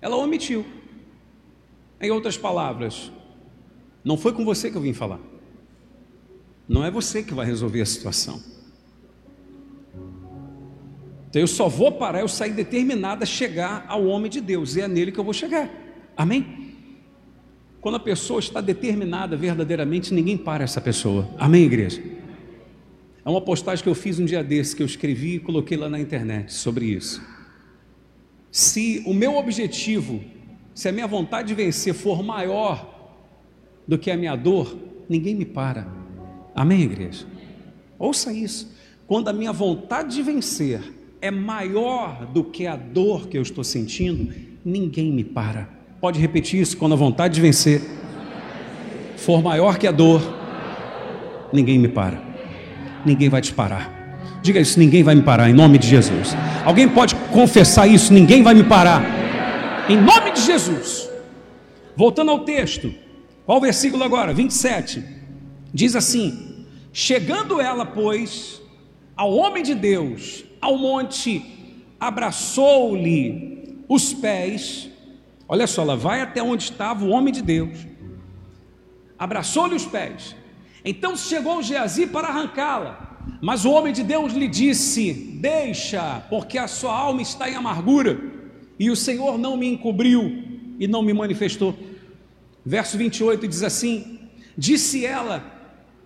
Ela 0.00 0.16
omitiu. 0.16 0.64
Em 2.00 2.10
outras 2.10 2.36
palavras, 2.36 3.12
não 4.02 4.16
foi 4.16 4.32
com 4.32 4.44
você 4.44 4.70
que 4.70 4.76
eu 4.76 4.80
vim 4.80 4.94
falar. 4.94 5.20
Não 6.68 6.84
é 6.84 6.90
você 6.90 7.22
que 7.22 7.34
vai 7.34 7.44
resolver 7.44 7.80
a 7.80 7.86
situação. 7.86 8.40
Então 11.28 11.40
eu 11.40 11.46
só 11.46 11.68
vou 11.68 11.92
parar, 11.92 12.20
eu 12.20 12.28
sair 12.28 12.52
determinada 12.52 13.24
a 13.24 13.26
chegar 13.26 13.84
ao 13.88 14.04
homem 14.06 14.30
de 14.30 14.40
Deus, 14.40 14.76
e 14.76 14.80
é 14.80 14.88
nele 14.88 15.12
que 15.12 15.18
eu 15.18 15.24
vou 15.24 15.32
chegar. 15.32 15.70
Amém? 16.16 16.59
Quando 17.80 17.94
a 17.94 18.00
pessoa 18.00 18.40
está 18.40 18.60
determinada 18.60 19.36
verdadeiramente, 19.36 20.12
ninguém 20.12 20.36
para 20.36 20.64
essa 20.64 20.80
pessoa. 20.80 21.28
Amém, 21.38 21.64
igreja? 21.64 22.02
É 23.24 23.28
uma 23.28 23.40
postagem 23.40 23.82
que 23.82 23.88
eu 23.88 23.94
fiz 23.94 24.18
um 24.18 24.24
dia 24.24 24.44
desse, 24.44 24.76
que 24.76 24.82
eu 24.82 24.86
escrevi 24.86 25.36
e 25.36 25.40
coloquei 25.40 25.78
lá 25.78 25.88
na 25.88 25.98
internet 25.98 26.52
sobre 26.52 26.86
isso. 26.86 27.22
Se 28.50 29.02
o 29.06 29.14
meu 29.14 29.36
objetivo, 29.36 30.22
se 30.74 30.88
a 30.88 30.92
minha 30.92 31.06
vontade 31.06 31.48
de 31.48 31.54
vencer 31.54 31.94
for 31.94 32.22
maior 32.22 33.16
do 33.88 33.96
que 33.96 34.10
a 34.10 34.16
minha 34.16 34.36
dor, 34.36 34.76
ninguém 35.08 35.34
me 35.34 35.46
para. 35.46 35.88
Amém, 36.54 36.82
igreja? 36.82 37.26
Ouça 37.98 38.32
isso. 38.32 38.74
Quando 39.06 39.28
a 39.28 39.32
minha 39.32 39.52
vontade 39.52 40.16
de 40.16 40.22
vencer 40.22 40.80
é 41.20 41.30
maior 41.30 42.26
do 42.26 42.44
que 42.44 42.66
a 42.66 42.76
dor 42.76 43.28
que 43.28 43.38
eu 43.38 43.42
estou 43.42 43.64
sentindo, 43.64 44.34
ninguém 44.64 45.12
me 45.12 45.24
para. 45.24 45.79
Pode 46.00 46.18
repetir 46.18 46.60
isso? 46.60 46.78
Quando 46.78 46.94
a 46.94 46.96
vontade 46.96 47.34
de 47.34 47.42
vencer 47.42 47.82
for 49.16 49.42
maior 49.42 49.76
que 49.76 49.86
a 49.86 49.92
dor, 49.92 50.22
ninguém 51.52 51.78
me 51.78 51.88
para. 51.88 52.22
Ninguém 53.04 53.28
vai 53.28 53.42
te 53.42 53.52
parar. 53.52 54.00
Diga 54.42 54.58
isso: 54.58 54.78
ninguém 54.78 55.02
vai 55.02 55.14
me 55.14 55.22
parar, 55.22 55.50
em 55.50 55.52
nome 55.52 55.76
de 55.76 55.86
Jesus. 55.86 56.34
Alguém 56.64 56.88
pode 56.88 57.14
confessar 57.30 57.86
isso? 57.86 58.14
Ninguém 58.14 58.42
vai 58.42 58.54
me 58.54 58.64
parar, 58.64 59.02
em 59.90 59.96
nome 59.96 60.32
de 60.32 60.40
Jesus. 60.40 61.10
Voltando 61.94 62.30
ao 62.30 62.40
texto, 62.40 62.94
qual 63.44 63.58
o 63.58 63.60
versículo 63.60 64.02
agora? 64.02 64.32
27. 64.32 65.04
Diz 65.72 65.94
assim: 65.94 66.64
Chegando 66.94 67.60
ela, 67.60 67.84
pois, 67.84 68.62
ao 69.14 69.34
homem 69.34 69.62
de 69.62 69.74
Deus, 69.74 70.44
ao 70.62 70.78
monte, 70.78 71.44
abraçou-lhe 72.00 73.82
os 73.86 74.14
pés. 74.14 74.89
Olha 75.52 75.66
só, 75.66 75.82
ela 75.82 75.96
vai 75.96 76.20
até 76.20 76.40
onde 76.40 76.62
estava 76.62 77.04
o 77.04 77.08
homem 77.08 77.34
de 77.34 77.42
Deus, 77.42 77.76
abraçou-lhe 79.18 79.74
os 79.74 79.84
pés. 79.84 80.36
Então 80.84 81.16
chegou 81.16 81.60
Geazi 81.60 82.06
para 82.06 82.28
arrancá-la, 82.28 83.18
mas 83.42 83.64
o 83.64 83.72
homem 83.72 83.92
de 83.92 84.04
Deus 84.04 84.32
lhe 84.32 84.46
disse: 84.46 85.12
Deixa, 85.12 86.24
porque 86.30 86.56
a 86.56 86.68
sua 86.68 86.96
alma 86.96 87.20
está 87.20 87.50
em 87.50 87.56
amargura, 87.56 88.16
e 88.78 88.92
o 88.92 88.94
Senhor 88.96 89.36
não 89.38 89.56
me 89.56 89.66
encobriu 89.66 90.22
e 90.78 90.86
não 90.86 91.02
me 91.02 91.12
manifestou. 91.12 91.76
Verso 92.64 92.96
28 92.96 93.48
diz 93.48 93.64
assim: 93.64 94.20
Disse 94.56 95.04
ela: 95.04 95.42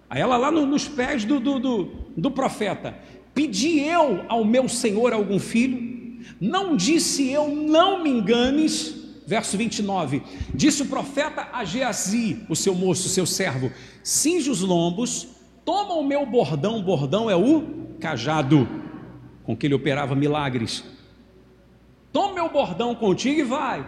Aí 0.09 0.23
ela 0.23 0.39
lá 0.39 0.51
no, 0.51 0.65
nos 0.65 0.89
pés 0.89 1.27
do, 1.27 1.39
do, 1.39 1.59
do, 1.59 1.93
do 2.17 2.31
profeta: 2.31 2.97
Pedi 3.35 3.81
eu 3.81 4.25
ao 4.27 4.43
meu 4.43 4.71
senhor 4.71 5.13
algum 5.13 5.39
filho? 5.39 5.93
Não 6.41 6.75
disse 6.75 7.31
eu, 7.31 7.55
não 7.55 8.03
me 8.03 8.09
enganes. 8.09 9.04
Verso 9.27 9.57
29: 9.57 10.23
Disse 10.55 10.83
o 10.83 10.87
profeta 10.87 11.49
a 11.53 11.65
Geazi, 11.65 12.45
o 12.49 12.55
seu 12.55 12.75
moço, 12.75 13.07
o 13.07 13.11
seu 13.11 13.27
servo: 13.27 13.73
Cinge 14.03 14.51
os 14.51 14.61
lombos, 14.61 15.27
toma 15.65 15.95
o 15.95 16.05
meu 16.05 16.27
bordão, 16.27 16.83
bordão 16.83 17.31
é 17.31 17.37
o 17.37 17.97
cajado 18.01 18.69
com 19.45 19.57
que 19.57 19.67
ele 19.67 19.75
operava 19.75 20.15
milagres. 20.15 20.85
Toma 22.13 22.35
meu 22.35 22.49
bordão 22.49 22.95
contigo 22.95 23.41
e 23.41 23.45
vai. 23.45 23.87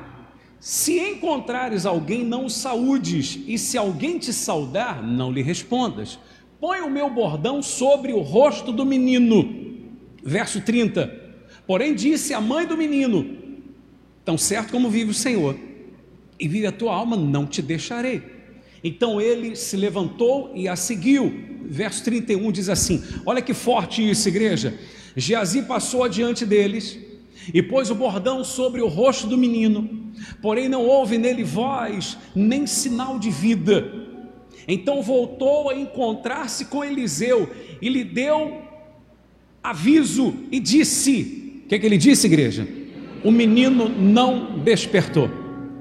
Se 0.58 0.98
encontrares 0.98 1.84
alguém, 1.86 2.24
não 2.24 2.46
o 2.46 2.50
saúdes, 2.50 3.38
e 3.46 3.58
se 3.58 3.76
alguém 3.76 4.18
te 4.18 4.32
saudar, 4.32 5.02
não 5.02 5.30
lhe 5.30 5.42
respondas. 5.42 6.18
Põe 6.58 6.80
o 6.80 6.90
meu 6.90 7.10
bordão 7.10 7.62
sobre 7.62 8.12
o 8.12 8.20
rosto 8.20 8.72
do 8.72 8.84
menino. 8.84 9.76
Verso 10.22 10.60
30. 10.60 11.24
Porém, 11.66 11.94
disse 11.94 12.32
a 12.32 12.40
mãe 12.40 12.66
do 12.66 12.76
menino: 12.76 13.45
Tão 14.26 14.36
certo 14.36 14.70
como 14.70 14.90
vive 14.90 15.12
o 15.12 15.14
Senhor, 15.14 15.56
e 16.38 16.46
vive 16.46 16.66
a 16.66 16.72
tua 16.72 16.94
alma, 16.94 17.16
não 17.16 17.46
te 17.46 17.62
deixarei. 17.62 18.22
Então 18.84 19.18
ele 19.18 19.56
se 19.56 19.74
levantou 19.74 20.52
e 20.54 20.68
a 20.68 20.76
seguiu. 20.76 21.32
Verso 21.64 22.04
31 22.04 22.52
diz 22.52 22.68
assim: 22.68 23.02
Olha 23.24 23.40
que 23.40 23.54
forte 23.54 24.06
isso, 24.06 24.28
igreja. 24.28 24.78
Geazi 25.16 25.62
passou 25.62 26.04
adiante 26.04 26.44
deles 26.44 26.98
e 27.54 27.62
pôs 27.62 27.90
o 27.90 27.94
bordão 27.94 28.44
sobre 28.44 28.82
o 28.82 28.86
rosto 28.86 29.26
do 29.26 29.38
menino 29.38 30.04
porém 30.40 30.68
não 30.68 30.84
houve 30.84 31.18
nele 31.18 31.44
voz, 31.44 32.16
nem 32.34 32.66
sinal 32.66 33.18
de 33.18 33.30
vida. 33.30 33.92
Então 34.66 35.02
voltou 35.02 35.70
a 35.70 35.76
encontrar-se 35.76 36.66
com 36.66 36.84
Eliseu 36.84 37.48
e 37.80 37.88
lhe 37.88 38.04
deu 38.04 38.62
aviso 39.62 40.34
e 40.50 40.58
disse: 40.58 41.62
O 41.64 41.68
que, 41.68 41.74
é 41.74 41.78
que 41.78 41.86
ele 41.86 41.98
disse, 41.98 42.26
igreja? 42.26 42.66
O 43.26 43.30
menino 43.32 43.88
não 43.88 44.60
despertou. 44.60 45.28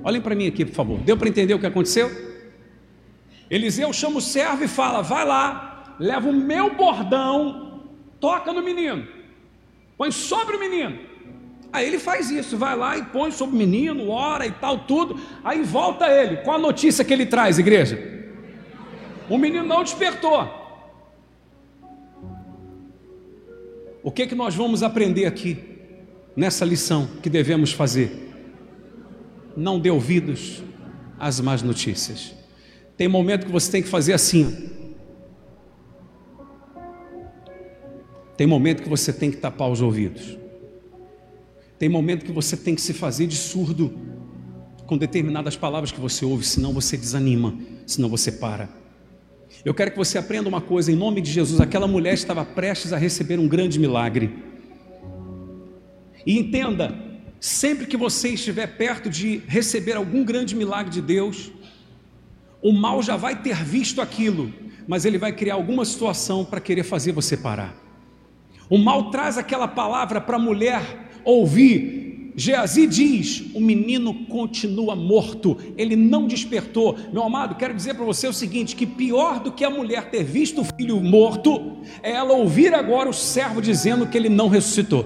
Olhem 0.04 0.20
para 0.20 0.34
mim 0.34 0.48
aqui, 0.48 0.66
por 0.66 0.74
favor. 0.74 1.00
Deu 1.02 1.16
para 1.16 1.30
entender 1.30 1.54
o 1.54 1.60
que 1.60 1.68
aconteceu? 1.68 2.10
Eliseu 3.52 3.94
chama 3.94 4.18
o 4.18 4.22
servo 4.22 4.64
e 4.64 4.68
fala: 4.68 5.04
Vai 5.04 5.24
lá, 5.24 5.96
leva 6.00 6.28
o 6.28 6.34
meu 6.34 6.74
bordão, 6.74 7.84
toca 8.20 8.52
no 8.52 8.64
menino, 8.64 9.08
põe 9.96 10.10
sobre 10.10 10.56
o 10.56 10.60
menino. 10.60 10.98
Aí 11.72 11.86
ele 11.86 12.00
faz 12.00 12.32
isso, 12.32 12.58
vai 12.58 12.76
lá 12.76 12.98
e 12.98 13.04
põe 13.04 13.30
sobre 13.30 13.54
o 13.56 13.60
menino, 13.60 14.10
ora 14.10 14.48
e 14.48 14.52
tal, 14.52 14.80
tudo. 14.80 15.20
Aí 15.44 15.62
volta 15.62 16.08
ele. 16.10 16.38
Qual 16.38 16.56
a 16.56 16.60
notícia 16.60 17.06
que 17.06 17.14
ele 17.14 17.28
traz, 17.28 17.60
igreja? 17.60 18.26
O 19.30 19.38
menino 19.38 19.68
não 19.68 19.84
despertou. 19.84 20.50
O 24.02 24.10
que, 24.10 24.26
que 24.26 24.34
nós 24.34 24.56
vamos 24.56 24.82
aprender 24.82 25.28
aqui, 25.28 25.75
nessa 26.36 26.66
lição 26.66 27.08
que 27.22 27.30
devemos 27.30 27.72
fazer? 27.72 28.34
Não 29.56 29.80
dê 29.80 29.90
ouvidos 29.90 30.62
às 31.18 31.40
más 31.40 31.62
notícias. 31.62 32.34
Tem 32.98 33.08
momento 33.08 33.46
que 33.46 33.52
você 33.52 33.72
tem 33.72 33.82
que 33.82 33.90
fazer 33.90 34.14
assim. 34.14 34.70
Tem 38.38 38.46
momento 38.46 38.84
que 38.84 38.90
você 38.90 39.14
tem 39.14 39.32
que 39.32 39.38
tapar 39.38 39.70
os 39.70 39.82
ouvidos. 39.82 40.38
Tem 41.78 41.90
momento 41.90 42.26
que 42.26 42.32
você 42.32 42.56
tem 42.56 42.76
que 42.76 42.82
se 42.82 42.94
fazer 42.94 43.28
de 43.28 43.36
surdo 43.36 43.94
com 44.86 44.98
determinadas 44.98 45.56
palavras 45.56 45.92
que 45.92 46.00
você 46.00 46.26
ouve, 46.26 46.46
senão 46.46 46.72
você 46.72 46.96
desanima, 46.96 47.58
senão 47.86 48.08
você 48.08 48.32
para. 48.32 48.70
Eu 49.64 49.74
quero 49.74 49.92
que 49.92 49.98
você 49.98 50.18
aprenda 50.18 50.48
uma 50.48 50.62
coisa 50.62 50.92
em 50.92 50.96
nome 50.96 51.22
de 51.22 51.32
Jesus. 51.32 51.60
Aquela 51.60 51.88
mulher 51.88 52.14
estava 52.14 52.46
prestes 52.46 52.94
a 52.94 52.98
receber 52.98 53.40
um 53.40 53.48
grande 53.48 53.80
milagre. 53.80 54.32
E 56.26 56.38
entenda, 56.38 56.94
sempre 57.40 57.86
que 57.86 57.96
você 57.96 58.30
estiver 58.30 58.78
perto 58.78 59.10
de 59.10 59.42
receber 59.48 59.94
algum 59.94 60.24
grande 60.24 60.56
milagre 60.56 60.92
de 60.92 61.02
Deus, 61.02 61.52
o 62.62 62.72
mal 62.72 63.04
já 63.04 63.16
vai 63.16 63.42
ter 63.42 63.64
visto 63.64 64.02
aquilo, 64.02 64.52
mas 64.88 65.06
ele 65.06 65.18
vai 65.18 65.32
criar 65.32 65.54
alguma 65.54 65.86
situação 65.86 66.44
para 66.44 66.60
querer 66.60 66.84
fazer 66.84 67.12
você 67.12 67.38
parar. 67.38 67.76
O 68.70 68.78
mal 68.78 69.12
traz 69.12 69.38
aquela 69.38 69.68
palavra 69.68 70.20
para 70.20 70.38
a 70.38 70.40
mulher 70.40 71.10
ouvi, 71.24 72.06
Geazi 72.36 72.86
diz: 72.86 73.44
o 73.54 73.62
menino 73.62 74.26
continua 74.26 74.96
morto, 74.96 75.58
ele 75.78 75.96
não 75.96 76.28
despertou. 76.28 76.98
Meu 77.14 77.24
amado, 77.24 77.56
quero 77.56 77.74
dizer 77.74 77.94
para 77.94 78.04
você 78.04 78.28
o 78.28 78.34
seguinte: 78.34 78.76
que 78.76 78.86
pior 78.86 79.40
do 79.40 79.52
que 79.52 79.64
a 79.64 79.70
mulher 79.70 80.10
ter 80.10 80.24
visto 80.24 80.62
o 80.62 80.66
filho 80.78 81.00
morto, 81.00 81.78
é 82.04 82.12
ela 82.12 82.34
ouvir 82.34 82.74
agora 82.74 83.10
o 83.10 83.14
servo 83.14 83.62
dizendo 83.62 84.08
que 84.08 84.18
ele 84.18 84.28
não 84.28 84.50
ressuscitou. 84.50 85.06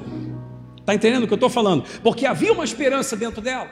Está 0.89 0.95
entendendo 0.95 1.25
o 1.25 1.27
que 1.27 1.33
eu 1.33 1.35
estou 1.35 1.51
falando? 1.51 1.83
Porque 2.01 2.25
havia 2.25 2.51
uma 2.51 2.63
esperança 2.63 3.15
dentro 3.15 3.41
dela. 3.41 3.69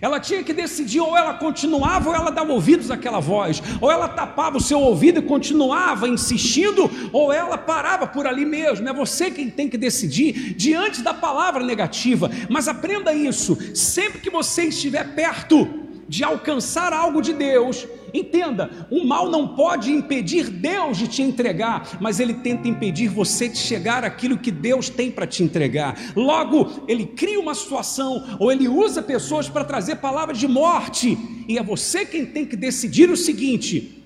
Ela 0.00 0.20
tinha 0.20 0.44
que 0.44 0.52
decidir, 0.52 1.00
ou 1.00 1.16
ela 1.16 1.34
continuava, 1.34 2.08
ou 2.08 2.14
ela 2.14 2.30
dava 2.30 2.52
ouvidos 2.52 2.88
àquela 2.88 3.18
voz, 3.18 3.60
ou 3.80 3.90
ela 3.90 4.06
tapava 4.06 4.56
o 4.56 4.60
seu 4.60 4.78
ouvido 4.78 5.18
e 5.18 5.22
continuava 5.22 6.06
insistindo, 6.06 6.88
ou 7.12 7.32
ela 7.32 7.58
parava 7.58 8.06
por 8.06 8.28
ali 8.28 8.44
mesmo. 8.44 8.88
É 8.88 8.92
você 8.92 9.28
quem 9.28 9.50
tem 9.50 9.68
que 9.68 9.76
decidir 9.76 10.54
diante 10.54 11.02
da 11.02 11.12
palavra 11.12 11.64
negativa. 11.64 12.30
Mas 12.48 12.68
aprenda 12.68 13.12
isso: 13.12 13.58
sempre 13.74 14.20
que 14.20 14.30
você 14.30 14.66
estiver 14.66 15.16
perto 15.16 15.68
de 16.08 16.22
alcançar 16.22 16.92
algo 16.92 17.20
de 17.20 17.32
Deus, 17.32 17.88
entenda, 18.14 18.86
o 18.90 19.04
mal 19.04 19.28
não 19.28 19.48
pode 19.48 19.90
impedir 19.90 20.48
Deus 20.48 20.96
de 20.96 21.08
te 21.08 21.20
entregar, 21.20 21.98
mas 22.00 22.20
ele 22.20 22.34
tenta 22.34 22.68
impedir 22.68 23.08
você 23.08 23.48
de 23.48 23.58
chegar 23.58 24.04
àquilo 24.04 24.38
que 24.38 24.52
Deus 24.52 24.88
tem 24.88 25.10
para 25.10 25.26
te 25.26 25.42
entregar. 25.42 25.98
Logo, 26.14 26.84
ele 26.86 27.04
cria 27.04 27.40
uma 27.40 27.54
situação 27.54 28.36
ou 28.38 28.52
ele 28.52 28.68
usa 28.68 29.02
pessoas 29.02 29.48
para 29.48 29.64
trazer 29.64 29.96
palavras 29.96 30.38
de 30.38 30.46
morte, 30.46 31.18
e 31.48 31.58
é 31.58 31.62
você 31.62 32.06
quem 32.06 32.24
tem 32.24 32.46
que 32.46 32.56
decidir 32.56 33.10
o 33.10 33.16
seguinte: 33.16 34.02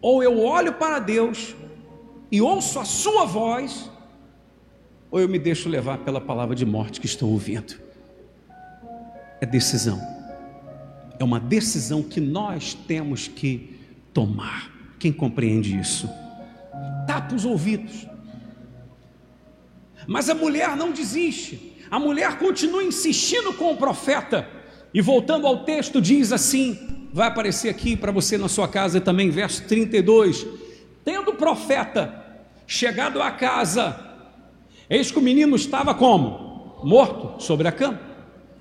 ou 0.00 0.22
eu 0.22 0.38
olho 0.38 0.74
para 0.74 0.98
Deus 0.98 1.54
e 2.30 2.40
ouço 2.40 2.78
a 2.78 2.84
sua 2.84 3.24
voz, 3.24 3.90
ou 5.10 5.18
eu 5.18 5.28
me 5.28 5.38
deixo 5.38 5.68
levar 5.68 5.98
pela 5.98 6.20
palavra 6.20 6.54
de 6.54 6.66
morte 6.66 7.00
que 7.00 7.06
estou 7.06 7.30
ouvindo. 7.30 7.74
É 9.40 9.46
decisão. 9.46 10.15
É 11.18 11.24
uma 11.24 11.40
decisão 11.40 12.02
que 12.02 12.20
nós 12.20 12.74
temos 12.74 13.28
que 13.28 13.78
tomar. 14.12 14.70
Quem 14.98 15.12
compreende 15.12 15.78
isso? 15.78 16.08
Tapa 17.06 17.34
os 17.34 17.44
ouvidos. 17.44 18.06
Mas 20.06 20.28
a 20.28 20.34
mulher 20.34 20.76
não 20.76 20.92
desiste. 20.92 21.74
A 21.90 21.98
mulher 21.98 22.38
continua 22.38 22.82
insistindo 22.82 23.52
com 23.52 23.72
o 23.72 23.76
profeta. 23.76 24.48
E 24.92 25.00
voltando 25.00 25.46
ao 25.46 25.64
texto, 25.64 26.00
diz 26.00 26.32
assim: 26.32 27.08
vai 27.12 27.28
aparecer 27.28 27.68
aqui 27.68 27.96
para 27.96 28.12
você 28.12 28.36
na 28.36 28.48
sua 28.48 28.68
casa 28.68 29.00
também, 29.00 29.30
verso 29.30 29.64
32. 29.64 30.46
Tendo 31.04 31.30
o 31.30 31.36
profeta 31.36 32.24
chegado 32.66 33.22
à 33.22 33.30
casa, 33.30 33.98
eis 34.90 35.10
que 35.10 35.18
o 35.18 35.22
menino 35.22 35.56
estava 35.56 35.94
como? 35.94 36.80
Morto 36.84 37.42
sobre 37.42 37.68
a 37.68 37.72
cama. 37.72 38.05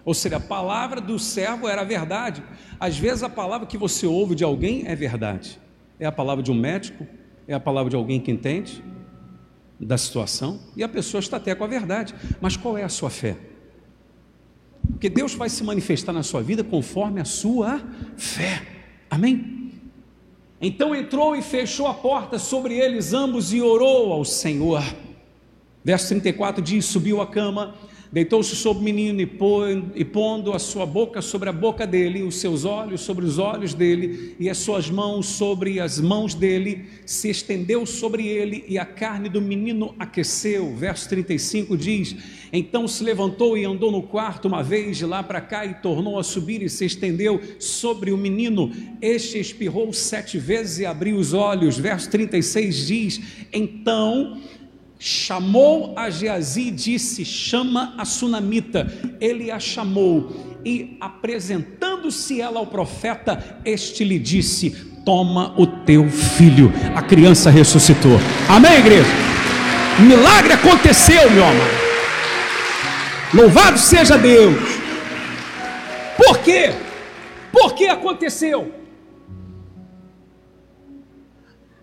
Ou 0.05 0.13
seja, 0.13 0.37
a 0.37 0.39
palavra 0.39 1.01
do 1.01 1.17
servo 1.17 1.67
era 1.67 1.83
verdade. 1.83 2.43
Às 2.79 2.97
vezes 2.97 3.23
a 3.23 3.29
palavra 3.29 3.65
que 3.65 3.77
você 3.77 4.05
ouve 4.05 4.35
de 4.35 4.43
alguém 4.43 4.83
é 4.85 4.95
verdade. 4.95 5.59
É 5.99 6.05
a 6.05 6.11
palavra 6.11 6.43
de 6.43 6.51
um 6.51 6.55
médico, 6.55 7.07
é 7.47 7.55
a 7.55 7.59
palavra 7.59 7.89
de 7.89 7.95
alguém 7.95 8.21
que 8.21 8.31
entende 8.31 8.83
da 9.79 9.97
situação, 9.97 10.59
e 10.75 10.83
a 10.83 10.87
pessoa 10.87 11.19
está 11.19 11.35
até 11.35 11.53
com 11.53 11.63
a 11.63 11.67
verdade. 11.67 12.13
Mas 12.39 12.55
qual 12.55 12.77
é 12.77 12.83
a 12.83 12.89
sua 12.89 13.09
fé? 13.09 13.35
Porque 14.91 15.09
Deus 15.09 15.33
vai 15.33 15.49
se 15.49 15.63
manifestar 15.63 16.13
na 16.13 16.23
sua 16.23 16.41
vida 16.41 16.63
conforme 16.63 17.19
a 17.19 17.25
sua 17.25 17.81
fé. 18.15 18.61
Amém? 19.09 19.71
Então 20.61 20.95
entrou 20.95 21.35
e 21.35 21.41
fechou 21.41 21.87
a 21.87 21.93
porta 21.93 22.39
sobre 22.39 22.75
eles 22.75 23.11
ambos 23.11 23.51
e 23.53 23.61
orou 23.61 24.13
ao 24.13 24.23
Senhor. 24.23 24.83
Verso 25.83 26.07
34 26.07 26.61
diz: 26.63 26.85
Subiu 26.85 27.21
a 27.21 27.27
cama 27.27 27.75
Deitou-se 28.11 28.55
sobre 28.55 28.81
o 28.81 28.83
menino 28.83 29.21
e 29.21 30.05
pondo 30.05 30.53
a 30.53 30.59
sua 30.59 30.85
boca 30.85 31.21
sobre 31.21 31.49
a 31.49 31.51
boca 31.51 31.85
dele, 31.87 32.23
os 32.23 32.35
seus 32.35 32.63
olhos 32.63 33.01
sobre 33.01 33.25
os 33.25 33.37
olhos 33.39 33.73
dele, 33.73 34.35
e 34.39 34.49
as 34.49 34.57
suas 34.59 34.89
mãos 34.89 35.25
sobre 35.25 35.79
as 35.79 35.99
mãos 35.99 36.33
dele, 36.33 36.85
se 37.05 37.29
estendeu 37.29 37.85
sobre 37.85 38.27
ele, 38.27 38.63
e 38.67 38.77
a 38.77 38.85
carne 38.85 39.27
do 39.27 39.41
menino 39.41 39.95
aqueceu. 39.97 40.75
Verso 40.75 41.09
35 41.09 41.75
diz: 41.75 42.15
Então 42.53 42.87
se 42.87 43.03
levantou 43.03 43.57
e 43.57 43.65
andou 43.65 43.91
no 43.91 44.03
quarto 44.03 44.47
uma 44.47 44.63
vez 44.63 44.97
de 44.97 45.05
lá 45.05 45.23
para 45.23 45.41
cá, 45.41 45.65
e 45.65 45.73
tornou 45.75 46.19
a 46.19 46.23
subir 46.23 46.61
e 46.61 46.69
se 46.69 46.85
estendeu 46.85 47.41
sobre 47.59 48.11
o 48.11 48.17
menino. 48.17 48.71
Este 49.01 49.39
espirrou 49.39 49.91
sete 49.91 50.37
vezes 50.37 50.79
e 50.79 50.85
abriu 50.85 51.17
os 51.17 51.33
olhos. 51.33 51.77
Verso 51.77 52.09
36 52.09 52.87
diz: 52.87 53.21
Então 53.51 54.39
chamou 54.99 55.93
a 55.95 56.09
Geazi 56.09 56.67
e 56.67 56.71
disse: 56.71 57.25
Chama 57.25 57.93
a 57.97 58.05
sunamita. 58.05 58.91
Ele 59.19 59.51
a 59.51 59.59
chamou 59.59 60.59
e, 60.65 60.97
apresentando-se 60.99 62.41
ela 62.41 62.59
ao 62.59 62.67
profeta, 62.67 63.61
este 63.63 64.03
lhe 64.03 64.17
disse: 64.17 64.71
Toma 65.05 65.53
o 65.57 65.67
teu 65.67 66.09
filho. 66.09 66.71
A 66.95 67.01
criança 67.01 67.49
ressuscitou. 67.49 68.19
Amém, 68.49 68.79
igreja? 68.79 69.09
Milagre 69.99 70.53
aconteceu, 70.53 71.29
meu 71.31 71.43
amado. 71.43 71.85
Louvado 73.33 73.77
seja 73.77 74.17
Deus. 74.17 74.55
Por 76.17 76.39
quê? 76.39 76.73
Por 77.51 77.73
que 77.73 77.87
aconteceu? 77.87 78.73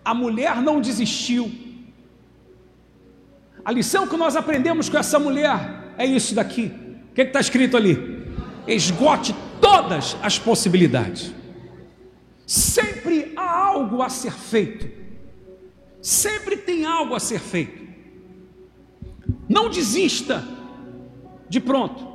A 0.03 0.13
mulher 0.13 0.61
não 0.61 0.81
desistiu 0.81 1.51
a 3.65 3.71
lição 3.71 4.07
que 4.07 4.17
nós 4.17 4.35
aprendemos 4.35 4.89
com 4.89 4.97
essa 4.97 5.17
mulher 5.17 5.93
é 5.97 6.05
isso 6.05 6.35
daqui. 6.35 6.71
O 7.11 7.13
que 7.13 7.21
está 7.21 7.39
escrito 7.39 7.77
ali? 7.77 8.27
Esgote 8.67 9.33
todas 9.61 10.17
as 10.21 10.37
possibilidades. 10.37 11.33
Sempre 12.45 13.31
há 13.35 13.49
algo 13.67 14.01
a 14.01 14.09
ser 14.09 14.33
feito. 14.33 14.89
Sempre 16.01 16.57
tem 16.57 16.85
algo 16.85 17.15
a 17.15 17.19
ser 17.19 17.39
feito. 17.39 17.81
Não 19.47 19.69
desista 19.69 20.43
de 21.47 21.59
pronto. 21.59 22.13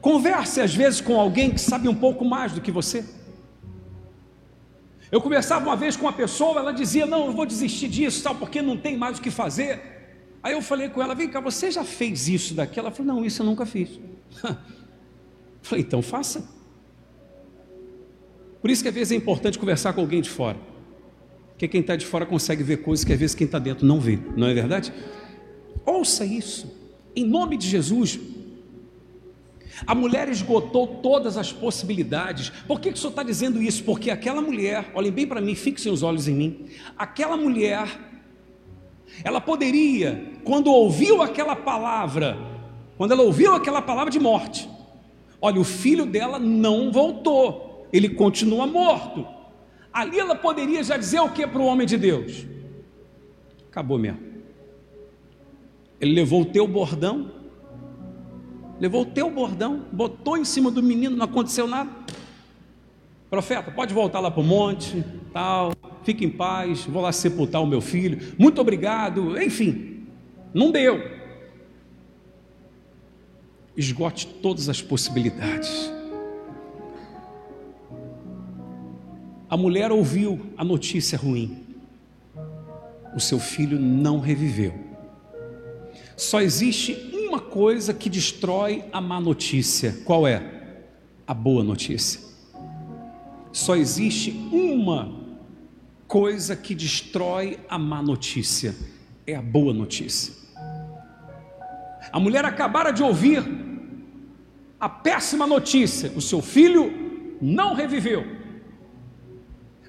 Converse 0.00 0.60
às 0.60 0.74
vezes 0.74 1.00
com 1.00 1.20
alguém 1.20 1.50
que 1.50 1.60
sabe 1.60 1.88
um 1.88 1.94
pouco 1.94 2.24
mais 2.24 2.52
do 2.52 2.60
que 2.60 2.70
você. 2.70 3.04
Eu 5.14 5.20
conversava 5.20 5.64
uma 5.64 5.76
vez 5.76 5.96
com 5.96 6.06
uma 6.06 6.12
pessoa, 6.12 6.58
ela 6.58 6.72
dizia: 6.72 7.06
Não, 7.06 7.26
eu 7.26 7.32
vou 7.32 7.46
desistir 7.46 7.86
disso, 7.86 8.20
tal, 8.20 8.34
porque 8.34 8.60
não 8.60 8.76
tem 8.76 8.96
mais 8.96 9.16
o 9.16 9.22
que 9.22 9.30
fazer. 9.30 9.80
Aí 10.42 10.54
eu 10.54 10.60
falei 10.60 10.88
com 10.88 11.00
ela: 11.00 11.14
Vem 11.14 11.28
cá, 11.28 11.38
você 11.38 11.70
já 11.70 11.84
fez 11.84 12.26
isso 12.26 12.52
daqui? 12.52 12.80
Ela 12.80 12.90
falou: 12.90 13.14
Não, 13.14 13.24
isso 13.24 13.40
eu 13.40 13.46
nunca 13.46 13.64
fiz. 13.64 13.90
falei: 15.62 15.84
Então 15.84 16.02
faça. 16.02 16.44
Por 18.60 18.68
isso 18.68 18.82
que 18.82 18.88
às 18.88 18.94
vezes 18.94 19.12
é 19.12 19.14
importante 19.14 19.56
conversar 19.56 19.92
com 19.92 20.00
alguém 20.00 20.20
de 20.20 20.28
fora. 20.28 20.58
Porque 21.50 21.68
quem 21.68 21.80
está 21.80 21.94
de 21.94 22.04
fora 22.04 22.26
consegue 22.26 22.64
ver 22.64 22.78
coisas 22.78 23.04
que 23.04 23.12
às 23.12 23.18
vezes 23.20 23.36
quem 23.36 23.44
está 23.44 23.60
dentro 23.60 23.86
não 23.86 24.00
vê, 24.00 24.18
não 24.36 24.48
é 24.48 24.52
verdade? 24.52 24.92
Ouça 25.86 26.24
isso, 26.24 26.76
em 27.14 27.24
nome 27.24 27.56
de 27.56 27.68
Jesus, 27.68 28.18
a 29.86 29.94
mulher 29.94 30.28
esgotou 30.28 30.86
todas 30.86 31.36
as 31.36 31.52
possibilidades. 31.52 32.50
Por 32.66 32.80
que, 32.80 32.90
que 32.90 32.98
o 32.98 33.00
senhor 33.00 33.10
está 33.10 33.22
dizendo 33.22 33.60
isso? 33.60 33.82
Porque 33.84 34.10
aquela 34.10 34.40
mulher, 34.40 34.90
olhem 34.94 35.10
bem 35.10 35.26
para 35.26 35.40
mim, 35.40 35.54
fixem 35.54 35.92
os 35.92 36.02
olhos 36.02 36.28
em 36.28 36.34
mim. 36.34 36.66
Aquela 36.96 37.36
mulher, 37.36 37.88
ela 39.22 39.40
poderia, 39.40 40.32
quando 40.44 40.70
ouviu 40.70 41.22
aquela 41.22 41.56
palavra, 41.56 42.36
quando 42.96 43.12
ela 43.12 43.22
ouviu 43.22 43.54
aquela 43.54 43.82
palavra 43.82 44.10
de 44.10 44.20
morte, 44.20 44.68
olha, 45.40 45.60
o 45.60 45.64
filho 45.64 46.06
dela 46.06 46.38
não 46.38 46.92
voltou, 46.92 47.88
ele 47.92 48.08
continua 48.08 48.66
morto. 48.66 49.26
Ali 49.92 50.18
ela 50.18 50.34
poderia 50.34 50.82
já 50.82 50.96
dizer 50.96 51.20
o 51.20 51.30
que 51.30 51.46
para 51.46 51.60
o 51.60 51.66
homem 51.66 51.86
de 51.86 51.96
Deus? 51.96 52.46
Acabou 53.70 53.98
mesmo. 53.98 54.20
Ele 56.00 56.12
levou 56.12 56.42
o 56.42 56.44
teu 56.44 56.66
bordão, 56.66 57.30
levou 58.80 59.02
o 59.02 59.06
teu 59.06 59.30
bordão, 59.30 59.84
botou 59.92 60.36
em 60.36 60.44
cima 60.44 60.70
do 60.70 60.82
menino, 60.82 61.16
não 61.16 61.24
aconteceu 61.24 61.66
nada. 61.66 61.90
Profeta, 63.30 63.70
pode 63.70 63.92
voltar 63.92 64.20
lá 64.20 64.30
para 64.30 64.40
o 64.40 64.44
monte, 64.44 65.04
tal, 65.32 65.72
fique 66.04 66.24
em 66.24 66.30
paz, 66.30 66.84
vou 66.84 67.02
lá 67.02 67.10
sepultar 67.10 67.62
o 67.62 67.66
meu 67.66 67.80
filho, 67.80 68.34
muito 68.38 68.60
obrigado, 68.60 69.40
enfim, 69.40 70.06
não 70.52 70.70
deu. 70.70 71.00
Esgote 73.76 74.26
todas 74.26 74.68
as 74.68 74.80
possibilidades. 74.80 75.92
A 79.50 79.56
mulher 79.56 79.90
ouviu 79.90 80.40
a 80.56 80.64
notícia 80.64 81.18
ruim. 81.18 81.64
O 83.14 83.20
seu 83.20 83.38
filho 83.38 83.78
não 83.78 84.20
reviveu. 84.20 84.74
Só 86.16 86.40
existe 86.40 87.13
uma 87.34 87.40
coisa 87.40 87.92
que 87.92 88.08
destrói 88.08 88.84
a 88.92 89.00
má 89.00 89.20
notícia. 89.20 89.92
Qual 90.04 90.24
é? 90.24 90.40
A 91.26 91.34
boa 91.34 91.64
notícia. 91.64 92.20
Só 93.50 93.74
existe 93.74 94.30
uma 94.52 95.12
coisa 96.06 96.54
que 96.54 96.76
destrói 96.76 97.58
a 97.68 97.76
má 97.76 98.00
notícia. 98.00 98.76
É 99.26 99.34
a 99.34 99.42
boa 99.42 99.74
notícia. 99.74 100.32
A 102.12 102.20
mulher 102.20 102.44
acabara 102.44 102.92
de 102.92 103.02
ouvir 103.02 103.42
a 104.78 104.88
péssima 104.88 105.44
notícia: 105.44 106.12
o 106.14 106.20
seu 106.20 106.40
filho 106.40 107.36
não 107.42 107.74
reviveu. 107.74 108.24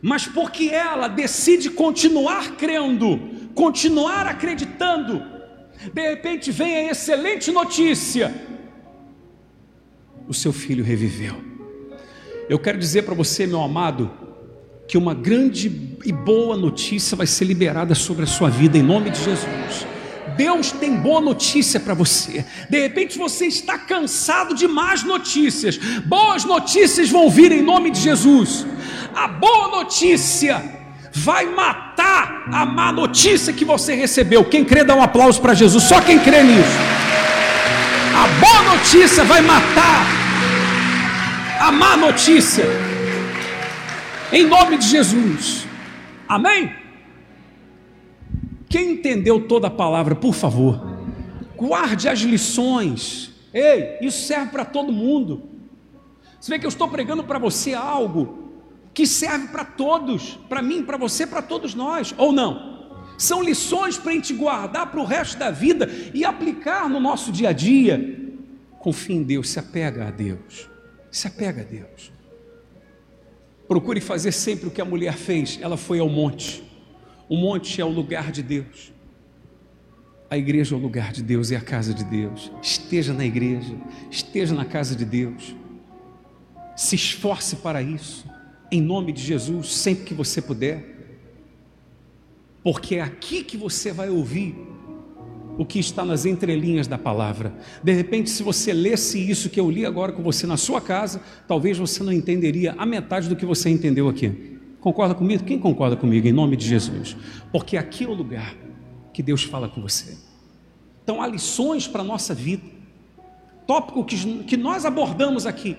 Mas 0.02 0.26
porque 0.26 0.70
ela 0.70 1.08
decide 1.08 1.70
continuar 1.70 2.56
crendo, 2.56 3.20
continuar 3.54 4.26
acreditando, 4.26 5.35
de 5.94 6.02
repente 6.10 6.52
vem 6.52 6.76
a 6.76 6.92
excelente 6.92 7.52
notícia: 7.52 8.34
o 10.28 10.34
seu 10.34 10.54
filho 10.54 10.84
reviveu. 10.84 11.36
Eu 12.50 12.60
quero 12.60 12.78
dizer 12.78 13.04
para 13.04 13.16
você, 13.16 13.48
meu 13.48 13.62
amado, 13.62 14.12
que 14.88 14.98
uma 14.98 15.14
grande 15.14 15.98
e 16.06 16.12
boa 16.12 16.56
notícia 16.56 17.18
vai 17.18 17.26
ser 17.26 17.46
liberada 17.46 17.96
sobre 17.96 18.24
a 18.24 18.28
sua 18.28 18.50
vida, 18.50 18.78
em 18.78 18.84
nome 18.84 19.10
de 19.10 19.18
Jesus. 19.18 19.88
Deus 20.38 20.72
tem 20.72 20.96
boa 20.96 21.22
notícia 21.22 21.80
para 21.80 21.94
você. 21.94 22.46
De 22.70 22.80
repente 22.80 23.18
você 23.18 23.46
está 23.46 23.78
cansado 23.78 24.54
de 24.54 24.68
más 24.68 25.04
notícias. 25.04 25.78
Boas 26.06 26.44
notícias 26.44 27.10
vão 27.10 27.30
vir 27.30 27.52
em 27.52 27.62
nome 27.62 27.90
de 27.90 28.00
Jesus. 28.02 28.66
A 29.14 29.28
boa 29.28 29.70
notícia 29.70 30.85
vai 31.16 31.46
matar 31.46 32.44
a 32.52 32.66
má 32.66 32.92
notícia 32.92 33.54
que 33.54 33.64
você 33.64 33.96
recebeu. 33.96 34.44
Quem 34.44 34.66
crê, 34.66 34.84
dá 34.84 34.94
um 34.94 35.02
aplauso 35.02 35.42
para 35.42 35.54
Jesus. 35.54 35.86
Só 35.86 36.02
quem 36.02 36.20
crê 36.20 36.44
nisso. 36.44 36.78
A 38.14 38.28
boa 38.40 38.76
notícia 38.76 39.24
vai 39.24 39.42
matar 39.42 40.06
a 41.60 41.72
má 41.72 41.96
notícia. 41.96 42.66
Em 44.32 44.46
nome 44.46 44.78
de 44.78 44.88
Jesus. 44.88 45.66
Amém? 46.28 46.76
Quem 48.68 48.92
entendeu 48.92 49.48
toda 49.48 49.68
a 49.68 49.72
palavra, 49.72 50.16
por 50.16 50.34
favor, 50.34 50.86
guarde 51.56 52.10
as 52.10 52.20
lições. 52.20 53.32
Ei, 53.54 54.00
isso 54.02 54.28
serve 54.28 54.52
para 54.52 54.66
todo 54.66 54.92
mundo. 54.92 55.44
Você 56.42 56.52
vê 56.52 56.60
que 56.60 56.66
eu 56.66 56.70
estou 56.70 56.90
pregando 56.90 57.24
para 57.24 57.40
você 57.40 57.74
algo 57.74 58.45
que 58.96 59.06
serve 59.06 59.50
para 59.50 59.66
todos, 59.66 60.40
para 60.48 60.62
mim, 60.62 60.82
para 60.82 60.96
você, 60.96 61.28
para 61.28 61.42
todos 61.42 61.76
nós, 61.76 62.16
ou 62.18 62.32
não? 62.32 63.04
São 63.18 63.44
lições 63.44 63.98
para 63.98 64.12
a 64.12 64.16
gente 64.16 64.34
guardar 64.34 64.90
para 64.90 65.02
o 65.02 65.06
resto 65.06 65.38
da 65.38 65.52
vida 65.52 65.90
e 66.14 66.24
aplicar 66.24 66.90
no 66.90 67.00
nosso 67.00 67.30
dia 67.30 67.50
a 67.50 67.52
dia. 67.52 68.34
Confie 68.80 69.16
em 69.16 69.24
Deus, 69.24 69.50
se 69.50 69.60
apega 69.60 70.08
a 70.08 70.12
Deus. 70.12 70.70
Se 71.12 71.28
apega 71.28 71.62
a 71.62 71.66
Deus. 71.66 72.12
Procure 73.68 74.00
fazer 74.00 74.32
sempre 74.32 74.68
o 74.68 74.72
que 74.72 74.82
a 74.82 74.86
mulher 74.86 75.16
fez. 75.16 75.60
Ela 75.62 75.76
foi 75.76 76.00
ao 76.00 76.08
monte. 76.08 76.64
O 77.28 77.36
monte 77.36 77.82
é 77.82 77.86
o 77.86 77.90
lugar 77.90 78.32
de 78.32 78.42
Deus. 78.42 78.94
A 80.30 80.38
igreja 80.38 80.74
é 80.74 80.78
o 80.78 80.82
lugar 80.82 81.12
de 81.12 81.22
Deus, 81.22 81.52
é 81.52 81.58
a 81.58 81.62
casa 81.62 81.94
de 81.94 82.04
Deus. 82.04 82.50
Esteja 82.62 83.14
na 83.14 83.26
igreja, 83.26 83.76
esteja 84.10 84.56
na 84.56 84.66
casa 84.66 84.96
de 84.96 85.04
Deus. 85.04 85.54
Se 86.76 86.96
esforce 86.96 87.58
para 87.58 87.82
isso, 87.82 88.26
em 88.72 88.82
nome 88.82 89.12
de 89.12 89.22
Jesus, 89.22 89.74
sempre 89.76 90.06
que 90.06 90.14
você 90.14 90.42
puder. 90.42 90.96
Porque 92.64 92.96
é 92.96 93.02
aqui 93.02 93.44
que 93.44 93.58
você 93.58 93.92
vai 93.92 94.10
ouvir 94.10 94.56
o 95.58 95.66
que 95.66 95.80
está 95.80 96.04
nas 96.04 96.26
entrelinhas 96.26 96.88
da 96.88 96.98
palavra. 96.98 97.54
De 97.84 97.94
repente, 97.94 98.30
se 98.30 98.44
você 98.44 98.74
lesse 98.74 99.20
isso 99.20 99.50
que 99.50 99.60
eu 99.60 99.70
li 99.70 99.86
agora 99.86 100.12
com 100.12 100.22
você 100.22 100.46
na 100.46 100.58
sua 100.58 100.82
casa, 100.82 101.22
talvez 101.48 101.78
você 101.78 102.04
não 102.04 102.12
entenderia 102.12 102.76
a 102.78 102.86
metade 102.86 103.30
do 103.30 103.36
que 103.36 103.46
você 103.46 103.70
entendeu 103.70 104.10
aqui. 104.10 104.58
Concorda 104.82 105.16
comigo? 105.16 105.44
Quem 105.44 105.58
concorda 105.58 105.96
comigo 105.96 106.28
em 106.28 106.32
nome 106.34 106.56
de 106.56 106.68
Jesus? 106.68 107.16
Porque 107.52 107.78
aqui 107.78 108.04
é 108.04 108.08
o 108.08 108.14
lugar 108.14 108.56
que 109.14 109.24
Deus 109.24 109.44
fala 109.44 109.70
com 109.70 109.82
você. 109.82 110.18
Então 111.04 111.22
há 111.22 111.28
lições 111.28 111.88
para 111.88 112.02
a 112.02 112.04
nossa 112.04 112.34
vida. 112.34 112.64
Tópico 113.66 114.04
que, 114.04 114.44
que 114.44 114.58
nós 114.58 114.86
abordamos 114.86 115.46
aqui. 115.46 115.78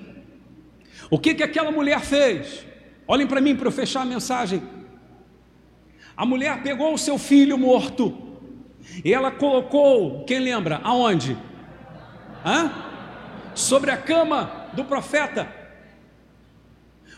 O 1.10 1.18
que, 1.18 1.34
que 1.34 1.42
aquela 1.42 1.70
mulher 1.70 2.00
fez? 2.00 2.64
Olhem 3.06 3.26
para 3.26 3.40
mim 3.40 3.54
para 3.54 3.68
eu 3.68 3.72
fechar 3.72 4.02
a 4.02 4.04
mensagem. 4.04 4.62
A 6.16 6.24
mulher 6.24 6.62
pegou 6.62 6.94
o 6.94 6.98
seu 6.98 7.18
filho 7.18 7.58
morto 7.58 8.16
e 9.04 9.12
ela 9.12 9.30
colocou, 9.30 10.24
quem 10.24 10.38
lembra, 10.38 10.80
aonde? 10.82 11.36
Hã? 12.44 12.72
Sobre 13.54 13.90
a 13.90 13.96
cama 13.96 14.68
do 14.72 14.84
profeta. 14.84 15.48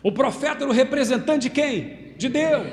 O 0.03 0.12
profeta 0.12 0.64
era 0.64 0.70
o 0.70 0.72
representante 0.72 1.49
de 1.49 1.51
quem? 1.51 2.14
De 2.16 2.28
Deus. 2.28 2.66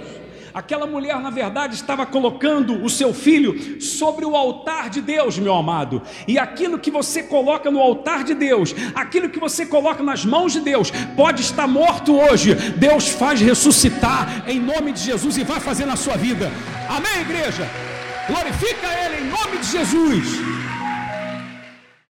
Aquela 0.56 0.88
mulher, 0.88 1.20
na 1.20 1.30
verdade, 1.30 1.76
estava 1.76 2.06
colocando 2.06 2.82
o 2.82 2.90
seu 2.90 3.14
filho 3.14 3.82
sobre 3.82 4.24
o 4.24 4.38
altar 4.38 4.90
de 4.90 5.02
Deus, 5.02 5.38
meu 5.38 5.54
amado. 5.54 6.02
E 6.26 6.40
aquilo 6.40 6.80
que 6.80 6.90
você 6.90 7.24
coloca 7.24 7.70
no 7.70 7.82
altar 7.82 8.24
de 8.24 8.34
Deus, 8.34 8.74
aquilo 8.96 9.28
que 9.28 9.38
você 9.38 9.66
coloca 9.66 10.02
nas 10.02 10.24
mãos 10.24 10.54
de 10.54 10.62
Deus, 10.62 10.92
pode 11.14 11.42
estar 11.42 11.68
morto 11.68 12.18
hoje. 12.18 12.56
Deus 12.78 13.10
faz 13.10 13.42
ressuscitar 13.42 14.46
em 14.48 14.58
nome 14.58 14.94
de 14.94 15.02
Jesus 15.02 15.36
e 15.36 15.44
vai 15.44 15.60
fazer 15.60 15.86
na 15.86 15.98
sua 15.98 16.16
vida. 16.16 16.50
Amém, 16.88 17.20
igreja? 17.20 17.70
Glorifica 18.26 18.88
Ele 19.04 19.26
em 19.26 19.30
nome 19.30 19.58
de 19.58 19.68
Jesus. 19.68 20.55